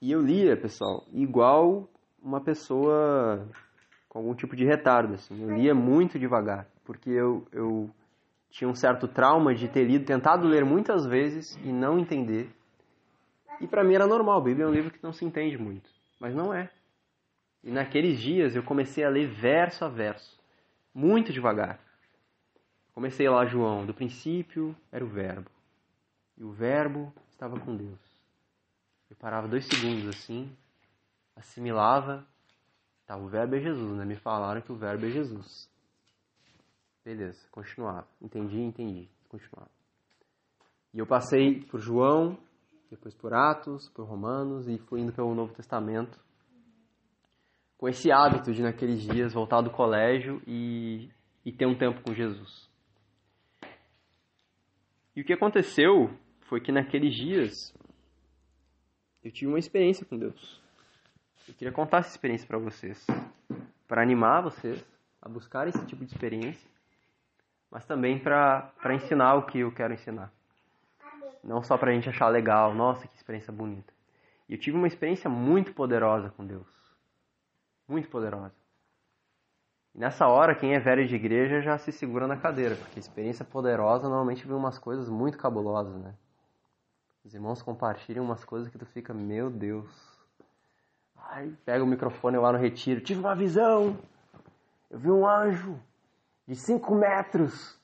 E 0.00 0.12
eu 0.12 0.20
lia, 0.20 0.56
pessoal, 0.56 1.04
igual 1.12 1.88
uma 2.22 2.40
pessoa 2.40 3.48
com 4.08 4.18
algum 4.18 4.34
tipo 4.34 4.56
de 4.56 4.64
retardo, 4.64 5.14
assim. 5.14 5.42
Eu 5.42 5.50
lia 5.50 5.74
muito 5.74 6.18
devagar, 6.18 6.66
porque 6.84 7.10
eu, 7.10 7.46
eu 7.52 7.90
tinha 8.50 8.68
um 8.68 8.74
certo 8.74 9.08
trauma 9.08 9.54
de 9.54 9.68
ter 9.68 9.84
lido, 9.84 10.04
tentado 10.04 10.46
ler 10.46 10.64
muitas 10.64 11.04
vezes 11.04 11.56
e 11.64 11.72
não 11.72 11.98
entender. 11.98 12.48
E 13.60 13.66
para 13.66 13.82
mim 13.82 13.94
era 13.94 14.06
normal, 14.06 14.38
a 14.38 14.44
Bíblia 14.44 14.66
é 14.66 14.68
um 14.68 14.72
livro 14.72 14.92
que 14.92 15.02
não 15.02 15.12
se 15.12 15.24
entende 15.24 15.58
muito, 15.58 15.90
mas 16.20 16.34
não 16.34 16.54
é. 16.54 16.70
E 17.62 17.70
naqueles 17.72 18.20
dias 18.20 18.54
eu 18.54 18.62
comecei 18.62 19.04
a 19.04 19.10
ler 19.10 19.26
verso 19.28 19.84
a 19.84 19.88
verso, 19.88 20.37
muito 20.98 21.32
devagar. 21.32 21.78
Comecei 22.92 23.28
lá 23.28 23.46
João, 23.46 23.86
do 23.86 23.94
princípio 23.94 24.74
era 24.90 25.04
o 25.04 25.08
verbo, 25.08 25.48
e 26.36 26.42
o 26.42 26.50
verbo 26.50 27.12
estava 27.30 27.58
com 27.60 27.76
Deus. 27.76 28.00
Eu 29.08 29.14
parava 29.16 29.46
dois 29.46 29.64
segundos 29.64 30.08
assim, 30.08 30.52
assimilava, 31.36 32.26
tá, 33.06 33.16
o 33.16 33.28
verbo 33.28 33.54
é 33.54 33.60
Jesus, 33.60 33.96
né? 33.96 34.04
Me 34.04 34.16
falaram 34.16 34.60
que 34.60 34.72
o 34.72 34.76
verbo 34.76 35.06
é 35.06 35.10
Jesus. 35.10 35.70
Beleza, 37.04 37.46
continuava. 37.52 38.08
Entendi, 38.20 38.60
entendi. 38.60 39.08
Continuava. 39.28 39.70
E 40.92 40.98
eu 40.98 41.06
passei 41.06 41.62
por 41.62 41.78
João, 41.78 42.36
depois 42.90 43.14
por 43.14 43.32
Atos, 43.32 43.88
por 43.90 44.04
Romanos 44.04 44.68
e 44.68 44.78
fui 44.78 45.00
indo 45.00 45.12
pelo 45.12 45.32
Novo 45.32 45.54
Testamento. 45.54 46.18
Com 47.78 47.88
esse 47.88 48.12
hábito 48.12 48.52
de 48.52 48.62
naqueles 48.62 49.00
dias 49.00 49.32
voltar 49.32 49.62
do 49.62 49.70
colégio 49.70 50.42
e, 50.46 51.08
e 51.44 51.52
ter 51.52 51.66
um 51.66 51.78
tempo 51.78 52.02
com 52.02 52.12
Jesus. 52.12 52.68
E 55.16 55.22
o 55.22 55.24
que 55.24 55.32
aconteceu 55.32 56.10
foi 56.42 56.60
que 56.60 56.70
naqueles 56.70 57.14
dias 57.14 57.74
eu 59.24 59.32
tive 59.32 59.46
uma 59.46 59.58
experiência 59.58 60.04
com 60.04 60.18
Deus. 60.18 60.60
Eu 61.48 61.54
queria 61.54 61.72
contar 61.72 61.98
essa 61.98 62.10
experiência 62.10 62.46
para 62.46 62.58
vocês, 62.58 63.06
para 63.86 64.02
animar 64.02 64.42
vocês 64.42 64.84
a 65.22 65.28
buscar 65.28 65.66
esse 65.66 65.86
tipo 65.86 66.04
de 66.04 66.12
experiência 66.12 66.68
mas 67.70 67.84
também 67.84 68.18
para 68.18 68.94
ensinar 68.94 69.34
o 69.34 69.46
que 69.46 69.60
eu 69.60 69.72
quero 69.72 69.92
ensinar. 69.92 70.32
Não 71.44 71.62
só 71.62 71.76
para 71.76 71.90
a 71.90 71.94
gente 71.94 72.08
achar 72.08 72.28
legal, 72.28 72.74
nossa, 72.74 73.06
que 73.06 73.16
experiência 73.16 73.52
bonita. 73.52 73.92
E 74.48 74.54
eu 74.54 74.58
tive 74.58 74.76
uma 74.76 74.86
experiência 74.86 75.28
muito 75.30 75.72
poderosa 75.74 76.30
com 76.30 76.44
Deus. 76.44 76.66
Muito 77.88 78.08
poderosa. 78.10 78.54
E 79.94 79.98
nessa 79.98 80.28
hora, 80.28 80.54
quem 80.54 80.74
é 80.74 80.78
velho 80.78 81.06
de 81.06 81.16
igreja 81.16 81.62
já 81.62 81.78
se 81.78 81.90
segura 81.90 82.26
na 82.26 82.36
cadeira, 82.36 82.76
porque 82.76 83.00
experiência 83.00 83.44
poderosa 83.44 84.06
normalmente 84.08 84.46
vem 84.46 84.56
umas 84.56 84.78
coisas 84.78 85.08
muito 85.08 85.38
cabulosas, 85.38 85.96
né? 85.96 86.14
Os 87.24 87.34
irmãos 87.34 87.62
compartilham 87.62 88.24
umas 88.24 88.44
coisas 88.44 88.68
que 88.70 88.78
tu 88.78 88.86
fica, 88.86 89.12
meu 89.14 89.50
Deus. 89.50 89.88
Ai, 91.16 91.52
pega 91.64 91.82
o 91.82 91.86
microfone 91.86 92.36
lá 92.36 92.52
no 92.52 92.58
retiro, 92.58 93.00
tive 93.00 93.20
uma 93.20 93.34
visão. 93.34 93.98
Eu 94.90 94.98
vi 94.98 95.10
um 95.10 95.26
anjo 95.26 95.78
de 96.46 96.54
5 96.54 96.94
metros, 96.94 97.78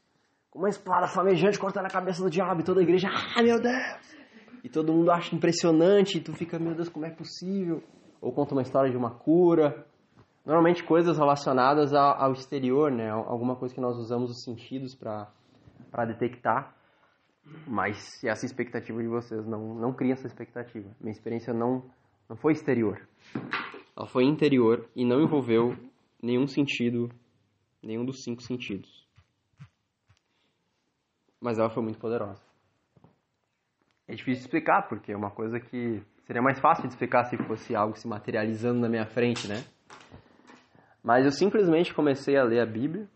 com 0.50 0.60
uma 0.60 0.68
espada 0.68 1.08
flamejante 1.08 1.58
cortando 1.58 1.86
a 1.86 1.90
cabeça 1.90 2.22
do 2.22 2.30
diabo, 2.30 2.60
e 2.60 2.64
toda 2.64 2.80
a 2.80 2.82
igreja, 2.82 3.08
ah, 3.08 3.42
meu 3.42 3.60
Deus! 3.60 4.16
E 4.62 4.68
todo 4.68 4.92
mundo 4.92 5.10
acha 5.10 5.34
impressionante, 5.34 6.18
e 6.18 6.20
tu 6.22 6.32
fica, 6.32 6.58
meu 6.58 6.74
Deus, 6.74 6.88
como 6.88 7.04
é 7.04 7.10
possível? 7.10 7.82
Ou 8.20 8.32
conta 8.32 8.54
uma 8.54 8.62
história 8.62 8.90
de 8.90 8.96
uma 8.96 9.10
cura. 9.10 9.86
Normalmente 10.44 10.84
coisas 10.84 11.16
relacionadas 11.16 11.94
ao 11.94 12.32
exterior, 12.32 12.90
né? 12.90 13.10
Alguma 13.10 13.56
coisa 13.56 13.74
que 13.74 13.80
nós 13.80 13.96
usamos 13.96 14.30
os 14.30 14.44
sentidos 14.44 14.94
para 14.94 16.04
detectar. 16.06 16.74
Mas 17.66 18.22
essa 18.24 18.44
expectativa 18.44 19.02
de 19.02 19.08
vocês 19.08 19.46
não, 19.46 19.74
não 19.74 19.92
cria 19.92 20.12
essa 20.12 20.26
expectativa. 20.26 20.88
Minha 21.00 21.12
experiência 21.12 21.52
não, 21.52 21.84
não 22.28 22.36
foi 22.36 22.52
exterior. 22.52 23.06
Ela 23.96 24.06
foi 24.06 24.24
interior 24.24 24.88
e 24.94 25.04
não 25.04 25.20
envolveu 25.22 25.76
nenhum 26.22 26.46
sentido 26.46 27.10
nenhum 27.82 28.04
dos 28.04 28.22
cinco 28.22 28.42
sentidos. 28.42 29.06
Mas 31.40 31.58
ela 31.58 31.70
foi 31.70 31.82
muito 31.82 31.98
poderosa. 31.98 32.42
É 34.08 34.14
difícil 34.14 34.40
de 34.40 34.46
explicar, 34.46 34.88
porque 34.88 35.12
é 35.12 35.16
uma 35.16 35.30
coisa 35.30 35.60
que 35.60 36.02
seria 36.26 36.42
mais 36.42 36.58
fácil 36.60 36.84
de 36.84 36.90
explicar 36.90 37.24
se 37.24 37.36
fosse 37.36 37.74
algo 37.74 37.96
se 37.96 38.08
materializando 38.08 38.80
na 38.80 38.88
minha 38.88 39.06
frente, 39.06 39.46
né? 39.46 39.64
Mas 41.04 41.26
eu 41.26 41.30
simplesmente 41.30 41.92
comecei 41.92 42.34
a 42.38 42.42
ler 42.42 42.60
a 42.60 42.66
Bíblia 42.66 43.06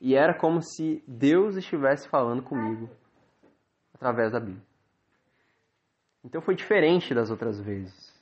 e 0.00 0.14
era 0.14 0.32
como 0.32 0.62
se 0.62 1.02
Deus 1.04 1.56
estivesse 1.56 2.08
falando 2.08 2.44
comigo 2.44 2.88
através 3.92 4.30
da 4.30 4.38
Bíblia. 4.38 4.64
Então 6.24 6.40
foi 6.40 6.54
diferente 6.54 7.12
das 7.12 7.28
outras 7.28 7.60
vezes. 7.60 8.16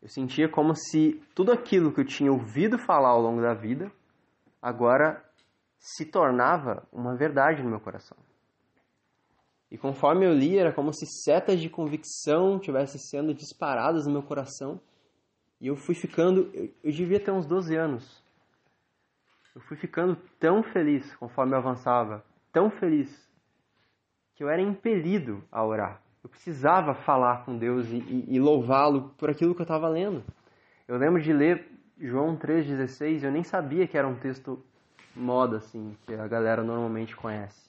Eu 0.00 0.08
sentia 0.08 0.48
como 0.48 0.74
se 0.74 1.22
tudo 1.34 1.52
aquilo 1.52 1.92
que 1.92 2.00
eu 2.00 2.06
tinha 2.06 2.32
ouvido 2.32 2.78
falar 2.78 3.10
ao 3.10 3.20
longo 3.20 3.42
da 3.42 3.52
vida 3.52 3.92
agora 4.62 5.22
se 5.78 6.06
tornava 6.06 6.88
uma 6.90 7.14
verdade 7.14 7.62
no 7.62 7.68
meu 7.68 7.80
coração. 7.80 8.16
E 9.70 9.76
conforme 9.76 10.24
eu 10.24 10.32
li, 10.32 10.58
era 10.58 10.72
como 10.72 10.90
se 10.94 11.04
setas 11.22 11.60
de 11.60 11.68
convicção 11.68 12.58
tivessem 12.58 12.98
sendo 12.98 13.34
disparadas 13.34 14.06
no 14.06 14.12
meu 14.12 14.22
coração. 14.22 14.80
E 15.60 15.66
eu 15.66 15.76
fui 15.76 15.94
ficando, 15.94 16.50
eu, 16.54 16.70
eu 16.84 16.92
devia 16.92 17.18
ter 17.18 17.30
uns 17.30 17.46
12 17.46 17.74
anos. 17.74 18.22
Eu 19.54 19.60
fui 19.62 19.76
ficando 19.76 20.16
tão 20.38 20.62
feliz 20.62 21.14
conforme 21.16 21.52
eu 21.52 21.58
avançava, 21.58 22.24
tão 22.52 22.70
feliz, 22.70 23.28
que 24.34 24.44
eu 24.44 24.48
era 24.48 24.62
impelido 24.62 25.42
a 25.50 25.64
orar. 25.64 26.00
Eu 26.22 26.30
precisava 26.30 26.94
falar 26.94 27.44
com 27.44 27.56
Deus 27.56 27.88
e, 27.88 27.96
e, 27.96 28.36
e 28.36 28.40
louvá-lo 28.40 29.14
por 29.18 29.30
aquilo 29.30 29.54
que 29.54 29.60
eu 29.60 29.64
estava 29.64 29.88
lendo. 29.88 30.22
Eu 30.86 30.96
lembro 30.96 31.20
de 31.20 31.32
ler 31.32 31.66
João 32.00 32.36
3,16, 32.36 33.24
eu 33.24 33.32
nem 33.32 33.42
sabia 33.42 33.86
que 33.86 33.98
era 33.98 34.06
um 34.06 34.14
texto 34.14 34.62
moda, 35.14 35.56
assim, 35.56 35.96
que 36.06 36.14
a 36.14 36.28
galera 36.28 36.62
normalmente 36.62 37.16
conhece. 37.16 37.68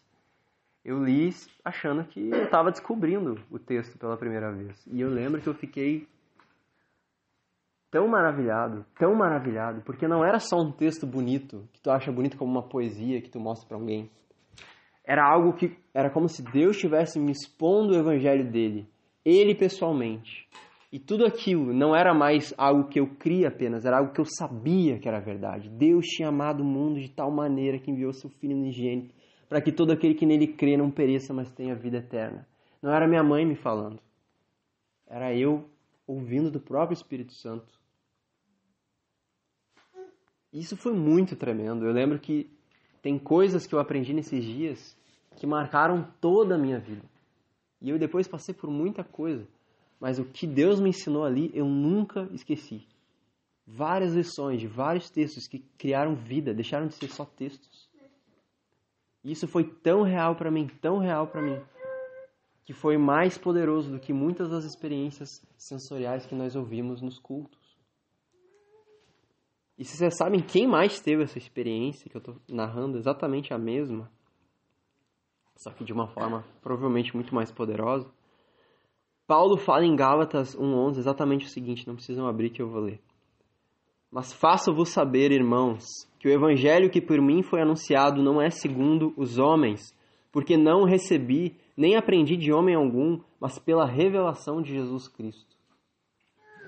Eu 0.85 1.03
li 1.03 1.33
achando 1.65 2.03
que 2.03 2.29
eu 2.29 2.45
estava 2.45 2.71
descobrindo 2.71 3.41
o 3.49 3.57
texto 3.57 3.97
pela 3.97 4.15
primeira 4.15 4.51
vez. 4.51 4.85
E 4.87 5.01
eu 5.01 5.09
lembro 5.09 5.41
que 5.41 5.47
eu 5.47 5.53
fiquei 5.53 6.07
tão 7.91 8.07
maravilhado, 8.07 8.85
tão 8.97 9.15
maravilhado, 9.15 9.81
porque 9.81 10.07
não 10.07 10.23
era 10.23 10.39
só 10.39 10.57
um 10.57 10.71
texto 10.71 11.07
bonito, 11.07 11.67
que 11.73 11.81
tu 11.81 11.89
acha 11.89 12.11
bonito 12.11 12.37
como 12.37 12.51
uma 12.51 12.67
poesia 12.67 13.21
que 13.21 13.29
tu 13.29 13.39
mostra 13.39 13.67
para 13.67 13.77
alguém. 13.77 14.09
Era 15.03 15.27
algo 15.27 15.53
que 15.53 15.75
era 15.93 16.09
como 16.09 16.29
se 16.29 16.43
Deus 16.43 16.75
estivesse 16.75 17.19
me 17.19 17.31
expondo 17.31 17.93
o 17.93 17.99
evangelho 17.99 18.49
dele, 18.49 18.87
ele 19.25 19.55
pessoalmente. 19.55 20.47
E 20.91 20.99
tudo 20.99 21.25
aquilo 21.25 21.73
não 21.73 21.95
era 21.95 22.13
mais 22.13 22.53
algo 22.57 22.89
que 22.89 22.99
eu 22.99 23.07
cria 23.15 23.47
apenas, 23.47 23.85
era 23.85 23.97
algo 23.97 24.11
que 24.11 24.21
eu 24.21 24.25
sabia 24.25 24.99
que 24.99 25.07
era 25.07 25.19
verdade. 25.19 25.69
Deus 25.69 26.05
tinha 26.05 26.29
amado 26.29 26.61
o 26.61 26.65
mundo 26.65 26.99
de 26.99 27.09
tal 27.09 27.31
maneira 27.31 27.79
que 27.79 27.91
enviou 27.91 28.13
seu 28.13 28.29
filho 28.29 28.55
unigênito, 28.55 29.13
para 29.47 29.61
que 29.61 29.71
todo 29.71 29.91
aquele 29.91 30.13
que 30.13 30.25
nele 30.25 30.47
crê 30.47 30.77
não 30.77 30.91
pereça, 30.91 31.33
mas 31.33 31.51
tenha 31.51 31.75
vida 31.75 31.97
eterna. 31.97 32.47
Não 32.81 32.91
era 32.91 33.07
minha 33.07 33.23
mãe 33.23 33.45
me 33.45 33.55
falando. 33.55 33.99
Era 35.07 35.35
eu 35.35 35.65
ouvindo 36.07 36.49
do 36.49 36.59
próprio 36.59 36.93
Espírito 36.93 37.33
Santo 37.33 37.78
isso 40.51 40.75
foi 40.75 40.93
muito 40.93 41.35
tremendo. 41.35 41.85
Eu 41.85 41.91
lembro 41.91 42.19
que 42.19 42.49
tem 43.01 43.17
coisas 43.17 43.67
que 43.67 43.73
eu 43.73 43.79
aprendi 43.79 44.13
nesses 44.13 44.43
dias 44.43 44.97
que 45.37 45.47
marcaram 45.47 46.07
toda 46.19 46.55
a 46.55 46.57
minha 46.57 46.79
vida. 46.79 47.05
E 47.81 47.89
eu 47.89 47.97
depois 47.97 48.27
passei 48.27 48.53
por 48.53 48.69
muita 48.69 49.03
coisa. 49.03 49.47
Mas 49.99 50.17
o 50.17 50.25
que 50.25 50.47
Deus 50.47 50.79
me 50.79 50.89
ensinou 50.89 51.23
ali, 51.23 51.51
eu 51.53 51.65
nunca 51.65 52.27
esqueci. 52.31 52.87
Várias 53.65 54.13
lições 54.13 54.59
de 54.59 54.67
vários 54.67 55.09
textos 55.09 55.47
que 55.47 55.59
criaram 55.77 56.15
vida, 56.15 56.53
deixaram 56.53 56.87
de 56.87 56.95
ser 56.95 57.09
só 57.09 57.25
textos. 57.25 57.87
Isso 59.23 59.47
foi 59.47 59.63
tão 59.63 60.01
real 60.01 60.35
para 60.35 60.49
mim, 60.49 60.67
tão 60.81 60.97
real 60.97 61.27
para 61.27 61.41
mim, 61.41 61.61
que 62.65 62.73
foi 62.73 62.97
mais 62.97 63.37
poderoso 63.37 63.91
do 63.91 63.99
que 63.99 64.13
muitas 64.13 64.49
das 64.49 64.63
experiências 64.63 65.45
sensoriais 65.57 66.25
que 66.25 66.33
nós 66.33 66.55
ouvimos 66.55 67.01
nos 67.01 67.19
cultos. 67.19 67.58
E 69.79 69.85
se 69.85 69.95
vocês 69.95 70.17
sabem 70.17 70.41
quem 70.41 70.67
mais 70.67 70.99
teve 70.99 71.23
essa 71.23 71.37
experiência, 71.37 72.09
que 72.09 72.17
eu 72.17 72.19
estou 72.19 72.35
narrando 72.49 72.97
exatamente 72.97 73.53
a 73.53 73.57
mesma, 73.57 74.11
só 75.55 75.71
que 75.71 75.85
de 75.85 75.93
uma 75.93 76.09
forma 76.09 76.43
provavelmente 76.61 77.15
muito 77.15 77.33
mais 77.33 77.49
poderosa, 77.49 78.11
Paulo 79.25 79.55
fala 79.55 79.85
em 79.85 79.95
Gálatas 79.95 80.53
1,11 80.53 80.97
exatamente 80.97 81.45
o 81.45 81.49
seguinte, 81.49 81.87
não 81.87 81.95
precisam 81.95 82.27
abrir 82.27 82.49
que 82.49 82.61
eu 82.61 82.69
vou 82.69 82.81
ler. 82.81 82.99
Mas 84.11 84.33
faço-vos 84.33 84.89
saber, 84.89 85.31
irmãos, 85.31 85.85
que 86.19 86.27
o 86.27 86.31
evangelho 86.31 86.89
que 86.89 86.99
por 86.99 87.21
mim 87.21 87.41
foi 87.41 87.61
anunciado 87.61 88.21
não 88.21 88.41
é 88.41 88.49
segundo 88.49 89.13
os 89.15 89.37
homens, 89.37 89.95
porque 90.29 90.57
não 90.57 90.83
recebi 90.83 91.55
nem 91.77 91.95
aprendi 91.95 92.35
de 92.35 92.51
homem 92.51 92.75
algum, 92.75 93.21
mas 93.39 93.57
pela 93.57 93.85
revelação 93.85 94.61
de 94.61 94.73
Jesus 94.73 95.07
Cristo. 95.07 95.55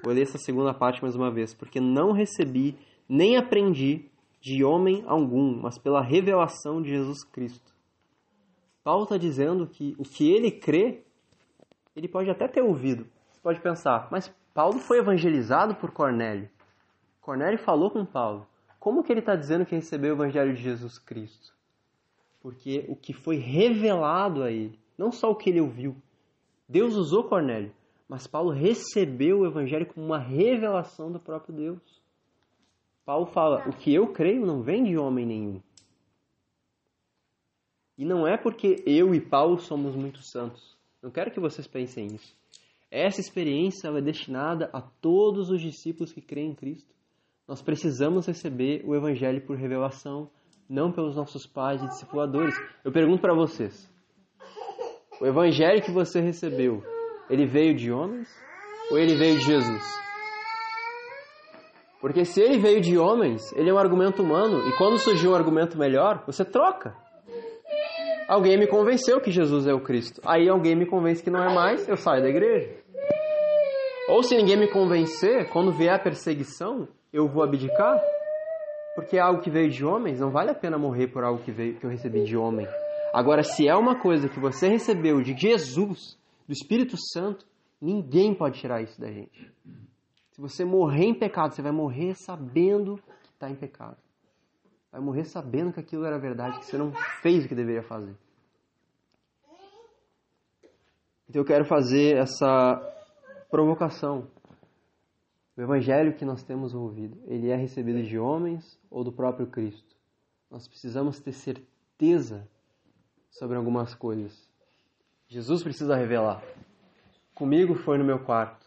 Vou 0.01 0.13
ler 0.13 0.21
essa 0.21 0.37
segunda 0.37 0.73
parte 0.73 1.01
mais 1.01 1.15
uma 1.15 1.29
vez, 1.29 1.53
porque 1.53 1.81
não 1.81 2.13
recebi 2.13 2.77
nem 3.13 3.35
aprendi 3.35 4.09
de 4.39 4.63
homem 4.63 5.03
algum, 5.05 5.61
mas 5.61 5.77
pela 5.77 6.01
revelação 6.01 6.81
de 6.81 6.91
Jesus 6.91 7.25
Cristo. 7.25 7.73
Paulo 8.85 9.03
está 9.03 9.17
dizendo 9.17 9.67
que 9.67 9.93
o 9.99 10.03
que 10.03 10.31
ele 10.31 10.49
crê, 10.49 11.03
ele 11.93 12.07
pode 12.07 12.29
até 12.29 12.47
ter 12.47 12.61
ouvido. 12.61 13.05
Você 13.29 13.41
pode 13.41 13.59
pensar, 13.59 14.07
mas 14.09 14.33
Paulo 14.53 14.79
foi 14.79 14.99
evangelizado 14.99 15.75
por 15.75 15.91
Cornélio. 15.91 16.49
Cornélio 17.19 17.59
falou 17.59 17.91
com 17.91 18.05
Paulo. 18.05 18.47
Como 18.79 19.03
que 19.03 19.11
ele 19.11 19.19
está 19.19 19.35
dizendo 19.35 19.65
que 19.65 19.75
recebeu 19.75 20.11
o 20.11 20.15
evangelho 20.15 20.53
de 20.55 20.63
Jesus 20.63 20.97
Cristo? 20.97 21.53
Porque 22.41 22.85
o 22.87 22.95
que 22.95 23.11
foi 23.11 23.35
revelado 23.35 24.41
a 24.41 24.49
ele, 24.49 24.79
não 24.97 25.11
só 25.11 25.29
o 25.29 25.35
que 25.35 25.49
ele 25.49 25.59
ouviu. 25.59 25.97
Deus 26.67 26.95
usou 26.95 27.25
Cornélio, 27.25 27.73
mas 28.07 28.25
Paulo 28.25 28.51
recebeu 28.51 29.41
o 29.41 29.45
evangelho 29.45 29.85
como 29.85 30.05
uma 30.05 30.17
revelação 30.17 31.11
do 31.11 31.19
próprio 31.19 31.53
Deus. 31.53 32.00
Paulo 33.05 33.27
fala: 33.27 33.67
o 33.67 33.73
que 33.75 33.93
eu 33.93 34.11
creio 34.13 34.45
não 34.45 34.61
vem 34.61 34.83
de 34.83 34.97
homem 34.97 35.25
nenhum. 35.25 35.61
E 37.97 38.05
não 38.05 38.27
é 38.27 38.37
porque 38.37 38.83
eu 38.85 39.13
e 39.13 39.21
Paulo 39.21 39.59
somos 39.59 39.95
muito 39.95 40.21
santos. 40.23 40.75
Não 41.01 41.11
quero 41.11 41.31
que 41.31 41.39
vocês 41.39 41.67
pensem 41.67 42.07
isso. 42.07 42.35
Essa 42.89 43.21
experiência 43.21 43.87
é 43.87 44.01
destinada 44.01 44.69
a 44.73 44.81
todos 44.81 45.49
os 45.49 45.61
discípulos 45.61 46.11
que 46.11 46.21
creem 46.21 46.51
em 46.51 46.55
Cristo. 46.55 46.93
Nós 47.47 47.61
precisamos 47.61 48.27
receber 48.27 48.83
o 48.85 48.95
Evangelho 48.95 49.41
por 49.45 49.57
revelação, 49.57 50.29
não 50.69 50.91
pelos 50.91 51.15
nossos 51.15 51.45
pais 51.45 51.81
e 51.81 51.87
discipuladores. 51.87 52.55
Eu 52.83 52.91
pergunto 52.91 53.21
para 53.21 53.33
vocês: 53.33 53.89
o 55.19 55.25
Evangelho 55.25 55.81
que 55.81 55.91
você 55.91 56.19
recebeu, 56.19 56.83
ele 57.29 57.45
veio 57.45 57.75
de 57.75 57.91
homens 57.91 58.29
ou 58.89 58.97
ele 58.97 59.15
veio 59.15 59.37
de 59.39 59.45
Jesus? 59.45 60.10
Porque 62.01 62.25
se 62.25 62.41
ele 62.41 62.57
veio 62.57 62.81
de 62.81 62.97
homens, 62.97 63.53
ele 63.53 63.69
é 63.69 63.73
um 63.73 63.77
argumento 63.77 64.23
humano, 64.23 64.67
e 64.67 64.75
quando 64.75 64.97
surgiu 64.97 65.31
um 65.31 65.35
argumento 65.35 65.77
melhor, 65.77 66.23
você 66.25 66.43
troca. 66.43 66.95
Alguém 68.27 68.57
me 68.57 68.65
convenceu 68.65 69.21
que 69.21 69.29
Jesus 69.29 69.67
é 69.67 69.73
o 69.73 69.81
Cristo. 69.81 70.19
Aí 70.25 70.49
alguém 70.49 70.75
me 70.75 70.85
convence 70.85 71.21
que 71.21 71.29
não 71.29 71.43
é 71.43 71.53
mais, 71.53 71.87
eu 71.87 71.95
saio 71.95 72.23
da 72.23 72.29
igreja. 72.29 72.75
Ou 74.09 74.23
se 74.23 74.35
ninguém 74.35 74.57
me 74.57 74.67
convencer, 74.67 75.49
quando 75.51 75.71
vier 75.71 75.93
a 75.93 75.99
perseguição, 75.99 76.87
eu 77.13 77.27
vou 77.27 77.43
abdicar. 77.43 78.01
Porque 78.95 79.17
é 79.17 79.21
algo 79.21 79.41
que 79.41 79.51
veio 79.51 79.69
de 79.69 79.85
homens, 79.85 80.19
não 80.19 80.31
vale 80.31 80.49
a 80.49 80.55
pena 80.55 80.77
morrer 80.77 81.07
por 81.07 81.23
algo 81.23 81.43
que, 81.43 81.51
veio, 81.51 81.75
que 81.77 81.85
eu 81.85 81.89
recebi 81.89 82.23
de 82.23 82.35
homem. 82.35 82.67
Agora, 83.13 83.43
se 83.43 83.67
é 83.67 83.75
uma 83.75 83.99
coisa 83.99 84.27
que 84.27 84.39
você 84.39 84.67
recebeu 84.67 85.21
de 85.21 85.35
Jesus, 85.37 86.17
do 86.47 86.53
Espírito 86.53 86.95
Santo, 86.97 87.45
ninguém 87.81 88.33
pode 88.33 88.59
tirar 88.59 88.81
isso 88.81 88.99
da 88.99 89.11
gente. 89.11 89.51
Se 90.31 90.39
você 90.39 90.63
morrer 90.65 91.05
em 91.05 91.13
pecado, 91.13 91.53
você 91.53 91.61
vai 91.61 91.71
morrer 91.71 92.15
sabendo 92.15 92.97
que 93.23 93.29
está 93.29 93.49
em 93.49 93.55
pecado. 93.55 93.97
Vai 94.91 95.01
morrer 95.01 95.25
sabendo 95.25 95.71
que 95.71 95.79
aquilo 95.79 96.05
era 96.05 96.17
verdade, 96.17 96.59
que 96.59 96.65
você 96.65 96.77
não 96.77 96.91
fez 97.21 97.45
o 97.45 97.47
que 97.47 97.55
deveria 97.55 97.83
fazer. 97.83 98.15
Então 101.29 101.41
eu 101.41 101.45
quero 101.45 101.63
fazer 101.65 102.17
essa 102.17 102.75
provocação. 103.49 104.27
O 105.55 105.61
evangelho 105.61 106.15
que 106.15 106.25
nós 106.25 106.43
temos 106.43 106.73
ouvido, 106.73 107.17
ele 107.25 107.49
é 107.49 107.55
recebido 107.55 108.03
de 108.03 108.17
homens 108.17 108.79
ou 108.89 109.03
do 109.03 109.11
próprio 109.11 109.47
Cristo? 109.47 109.95
Nós 110.49 110.67
precisamos 110.67 111.19
ter 111.19 111.31
certeza 111.31 112.47
sobre 113.29 113.55
algumas 113.55 113.93
coisas. 113.95 114.49
Jesus 115.27 115.63
precisa 115.63 115.95
revelar. 115.95 116.43
Comigo 117.33 117.75
foi 117.75 117.97
no 117.97 118.03
meu 118.03 118.19
quarto. 118.19 118.60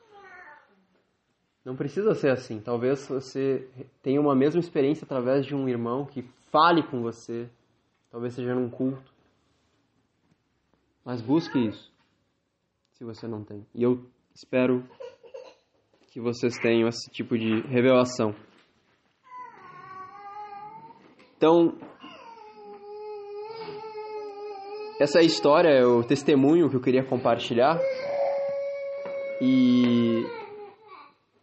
Não 1.64 1.74
precisa 1.74 2.14
ser 2.14 2.30
assim. 2.30 2.60
Talvez 2.60 3.08
você 3.08 3.66
tenha 4.02 4.20
uma 4.20 4.34
mesma 4.34 4.60
experiência 4.60 5.04
através 5.04 5.46
de 5.46 5.54
um 5.54 5.68
irmão 5.68 6.04
que 6.04 6.22
fale 6.52 6.82
com 6.82 7.00
você. 7.00 7.48
Talvez 8.10 8.34
seja 8.34 8.54
num 8.54 8.68
culto. 8.68 9.12
Mas 11.04 11.22
busque 11.22 11.58
isso. 11.58 11.90
Se 12.92 13.04
você 13.04 13.26
não 13.26 13.42
tem. 13.42 13.66
E 13.74 13.82
eu 13.82 14.04
espero 14.34 14.84
que 16.12 16.20
vocês 16.20 16.56
tenham 16.58 16.86
esse 16.86 17.10
tipo 17.10 17.36
de 17.36 17.60
revelação. 17.62 18.34
Então, 21.36 21.76
essa 25.00 25.18
é 25.18 25.22
a 25.22 25.24
história, 25.24 25.68
é 25.68 25.84
o 25.84 26.04
testemunho 26.04 26.70
que 26.70 26.76
eu 26.76 26.80
queria 26.80 27.04
compartilhar. 27.04 27.78
E 29.42 30.22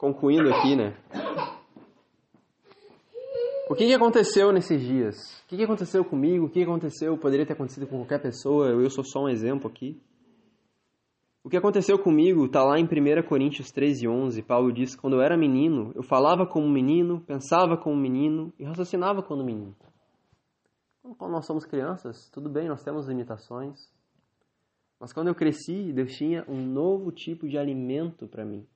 concluindo 0.02 0.52
aqui, 0.52 0.76
né? 0.76 0.98
O 3.70 3.76
que, 3.76 3.86
que 3.86 3.94
aconteceu 3.94 4.52
nesses 4.52 4.82
dias? 4.82 5.16
O 5.46 5.48
que, 5.48 5.58
que 5.58 5.64
aconteceu 5.64 6.04
comigo? 6.04 6.48
O 6.48 6.50
que, 6.50 6.64
aconteceu? 6.64 7.16
Poderia 7.20 7.46
ter 7.46 7.54
acontecido 7.54 7.86
com 7.86 7.98
qualquer 7.98 8.20
pessoa, 8.20 8.70
eu 8.70 8.90
sou 8.90 9.04
só 9.04 9.26
um 9.26 9.30
exemplo 9.30 9.70
aqui. 9.70 10.02
O 11.44 11.50
que 11.50 11.56
aconteceu 11.56 12.00
comigo 12.00 12.46
está 12.46 12.64
lá 12.64 12.80
em 12.80 12.84
1 12.84 13.28
Coríntios 13.28 13.72
13, 13.72 14.08
11. 14.08 14.42
Paulo 14.42 14.74
diz: 14.74 14.96
Quando 14.96 15.18
eu 15.18 15.22
era 15.22 15.38
menino, 15.38 15.92
eu 15.96 16.02
falava 16.02 16.48
como 16.48 16.68
menino, 16.68 17.22
pensava 17.22 17.78
como 17.78 17.96
menino 17.96 18.52
e 18.58 18.64
raciocinava 18.64 19.22
como 19.22 19.44
menino. 19.44 19.76
Quando 21.18 21.32
nós 21.32 21.46
somos 21.46 21.64
crianças, 21.64 22.28
tudo 22.32 22.50
bem, 22.50 22.68
nós 22.68 22.84
temos 22.84 23.08
limitações. 23.08 23.80
Mas 25.00 25.14
quando 25.14 25.28
eu 25.28 25.36
cresci, 25.36 25.94
Deus 25.94 26.12
tinha 26.12 26.44
um 26.48 26.58
novo 26.58 27.12
tipo 27.12 27.48
de 27.48 27.58
alimento 27.58 28.28
para 28.28 28.46
mim. 28.46 28.68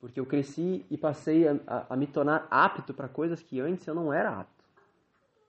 Porque 0.00 0.18
eu 0.18 0.26
cresci 0.26 0.84
e 0.90 0.96
passei 0.96 1.46
a, 1.46 1.58
a, 1.66 1.94
a 1.94 1.96
me 1.96 2.06
tornar 2.06 2.46
apto 2.50 2.94
para 2.94 3.08
coisas 3.08 3.42
que 3.42 3.60
antes 3.60 3.86
eu 3.86 3.94
não 3.94 4.12
era 4.12 4.40
apto. 4.40 4.64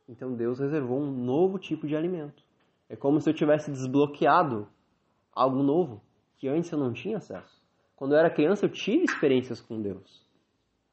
Então 0.08 0.34
Deus 0.34 0.60
reservou 0.60 1.00
um 1.00 1.10
novo 1.10 1.58
tipo 1.58 1.88
de 1.88 1.96
alimento. 1.96 2.44
É 2.90 2.96
como 2.96 3.22
se 3.22 3.30
eu 3.30 3.34
tivesse 3.34 3.72
desbloqueado 3.72 4.68
algo 5.32 5.64
novo 5.64 6.02
que 6.38 6.50
antes 6.50 6.70
eu 6.72 6.78
não 6.78 6.92
tinha 6.92 7.18
acesso. 7.18 7.62
Quando 7.96 8.14
eu 8.14 8.18
era 8.18 8.30
criança, 8.30 8.66
eu 8.66 8.70
tive 8.70 9.06
experiências 9.06 9.62
com 9.62 9.82
Deus. 9.82 10.28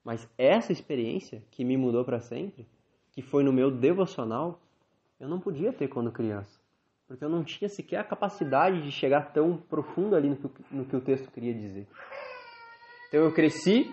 Mas 0.04 0.28
essa 0.38 0.72
experiência 0.72 1.42
que 1.50 1.64
me 1.64 1.76
mudou 1.76 2.04
para 2.04 2.20
sempre, 2.20 2.68
que 3.10 3.22
foi 3.22 3.42
no 3.42 3.52
meu 3.52 3.70
devocional, 3.70 4.60
eu 5.18 5.28
não 5.28 5.40
podia 5.40 5.72
ter 5.72 5.88
quando 5.88 6.12
criança. 6.12 6.60
Porque 7.06 7.24
eu 7.24 7.28
não 7.28 7.42
tinha 7.42 7.68
sequer 7.68 7.98
a 7.98 8.04
capacidade 8.04 8.82
de 8.82 8.92
chegar 8.92 9.32
tão 9.32 9.56
profundo 9.56 10.14
ali 10.14 10.28
no 10.28 10.36
que, 10.36 10.48
no 10.70 10.84
que 10.84 10.94
o 10.94 11.00
texto 11.00 11.30
queria 11.32 11.54
dizer. 11.54 11.88
Então 13.08 13.20
eu 13.24 13.32
cresci 13.32 13.90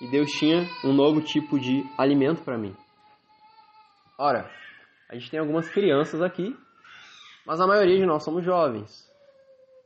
e 0.00 0.10
Deus 0.10 0.28
tinha 0.32 0.66
um 0.84 0.92
novo 0.92 1.22
tipo 1.22 1.58
de 1.58 1.84
alimento 1.96 2.42
para 2.42 2.58
mim. 2.58 2.76
Ora, 4.18 4.50
a 5.08 5.14
gente 5.14 5.30
tem 5.30 5.38
algumas 5.38 5.68
crianças 5.70 6.20
aqui, 6.20 6.56
mas 7.46 7.60
a 7.60 7.66
maioria 7.66 7.96
de 7.96 8.06
nós 8.06 8.24
somos 8.24 8.44
jovens. 8.44 9.08